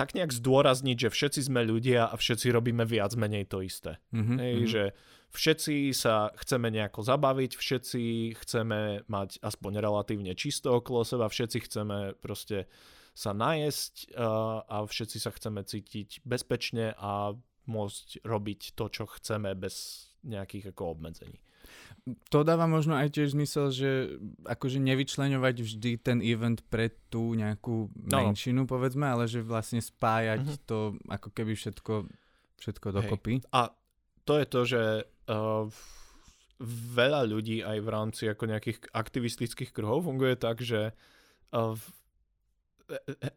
[0.00, 4.00] tak nejak zdôrazniť, že všetci sme ľudia a všetci robíme viac menej to isté.
[4.16, 4.72] Mm-hmm, Hej, mm-hmm.
[4.72, 4.82] Že
[5.28, 8.02] všetci sa chceme nejako zabaviť, všetci
[8.40, 12.64] chceme mať aspoň relatívne čisto okolo seba, všetci chceme proste
[13.12, 17.36] sa najesť uh, a všetci sa chceme cítiť bezpečne a
[17.68, 21.36] môcť robiť to, čo chceme bez nejakých ako obmedzení
[22.32, 23.90] to dáva možno aj tiež zmysel, že
[24.48, 28.18] akože nevyčleňovať vždy ten event pre tú nejakú no.
[28.30, 28.68] menšinu, no.
[28.68, 30.64] povedzme, ale že vlastne spájať mm-hmm.
[30.66, 30.78] to
[31.08, 32.08] ako keby všetko,
[32.60, 33.40] všetko dokopy.
[33.40, 33.48] Hej.
[33.52, 33.72] A
[34.28, 34.82] to je to, že
[35.28, 35.64] uh,
[36.94, 40.92] veľa ľudí aj v rámci ako nejakých aktivistických kruhov funguje tak, že
[41.56, 41.74] uh,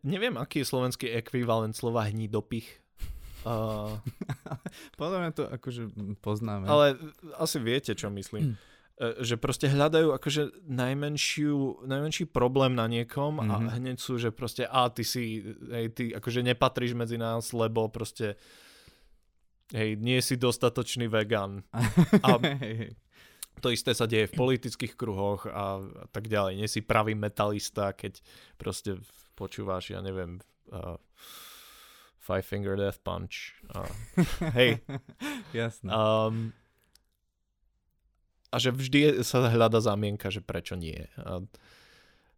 [0.03, 2.82] neviem, aký je slovenský ekvivalent slova hnidopich.
[3.43, 3.99] Uh,
[4.99, 5.83] Podľa mňa to akože
[6.23, 6.67] poznáme.
[6.67, 6.95] Ale
[7.35, 8.55] asi viete, čo myslím.
[8.55, 8.55] Mm.
[9.19, 13.51] Že proste hľadajú akože najmenšiu, najmenší problém na niekom mm-hmm.
[13.51, 13.69] a mhm.
[13.81, 15.41] hneď sú, že proste a ty si,
[15.73, 18.37] hej, ty akože nepatríš medzi nás, lebo proste
[19.73, 21.65] hej, nie si dostatočný vegan.
[22.21, 22.37] A
[23.63, 26.53] to isté sa deje v politických kruhoch a, a tak ďalej.
[26.59, 28.21] Nie si pravý metalista, keď
[28.61, 29.01] proste
[29.33, 30.37] počúvaš, ja neviem,
[30.69, 30.99] uh,
[32.23, 33.59] Five Finger Death Punch.
[33.75, 33.83] Uh,
[34.55, 34.79] hej.
[35.51, 35.91] Jasné.
[35.91, 36.55] Um,
[38.47, 41.11] a že vždy sa hľada zámienka, že prečo nie.
[41.19, 41.43] A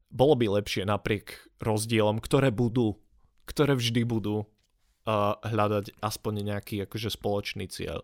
[0.09, 2.97] bolo by lepšie napriek rozdielom, ktoré budú,
[3.45, 8.01] ktoré vždy budú uh, hľadať aspoň nejaký akože spoločný cieľ.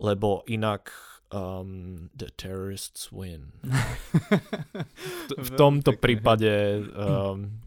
[0.00, 0.96] Lebo inak
[1.28, 3.52] um, the terrorists win.
[5.48, 7.60] v tomto prípade um,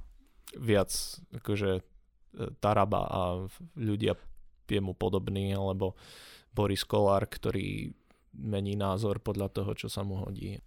[0.57, 0.89] viac
[1.35, 1.94] akože
[2.59, 3.21] Taraba a
[3.79, 4.19] ľudia
[4.67, 5.93] jemu podobní, alebo
[6.55, 7.93] Boris Kolár, ktorý
[8.35, 10.59] mení názor podľa toho, čo sa mu hodí.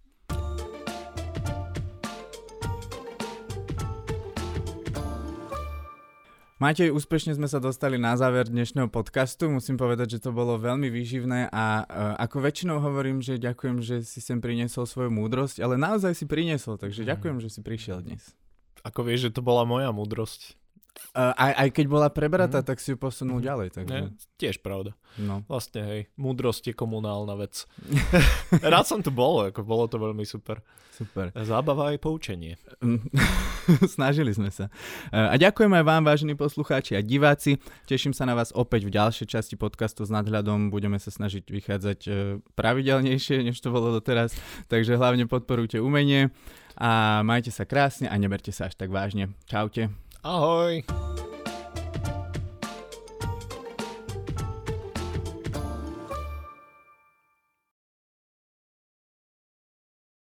[6.59, 9.47] Matej, úspešne sme sa dostali na záver dnešného podcastu.
[9.47, 14.03] Musím povedať, že to bolo veľmi výživné a uh, ako väčšinou hovorím, že ďakujem, že
[14.03, 17.15] si sem priniesol svoju múdrosť, ale naozaj si priniesol, takže mm.
[17.15, 18.35] ďakujem, že si prišiel dnes.
[18.83, 20.59] Ako vieš, že to bola moja múdrosť.
[21.09, 22.67] Uh, aj, aj keď bola prebratá, mm.
[22.69, 23.45] tak si ju posunul mm.
[23.45, 23.67] ďalej.
[23.73, 23.97] Takže...
[23.97, 24.93] Nie, tiež pravda.
[25.17, 25.41] No.
[25.49, 27.65] Vlastne, hej, múdrosť je komunálna vec.
[28.73, 30.61] Rád som tu bol, ako bolo to veľmi super.
[30.93, 31.31] Super.
[31.33, 32.59] Zábava aj poučenie.
[33.95, 34.67] Snažili sme sa.
[35.09, 37.57] Uh, a ďakujem aj vám, vážení poslucháči a diváci.
[37.89, 40.69] Teším sa na vás opäť v ďalšej časti podcastu s nadhľadom.
[40.69, 42.13] Budeme sa snažiť vychádzať uh,
[42.53, 44.35] pravidelnejšie, než to bolo doteraz.
[44.69, 46.29] Takže hlavne podporujte umenie
[46.77, 49.33] a majte sa krásne a neberte sa až tak vážne.
[49.49, 50.08] Čaute.
[50.23, 50.83] Ahoj!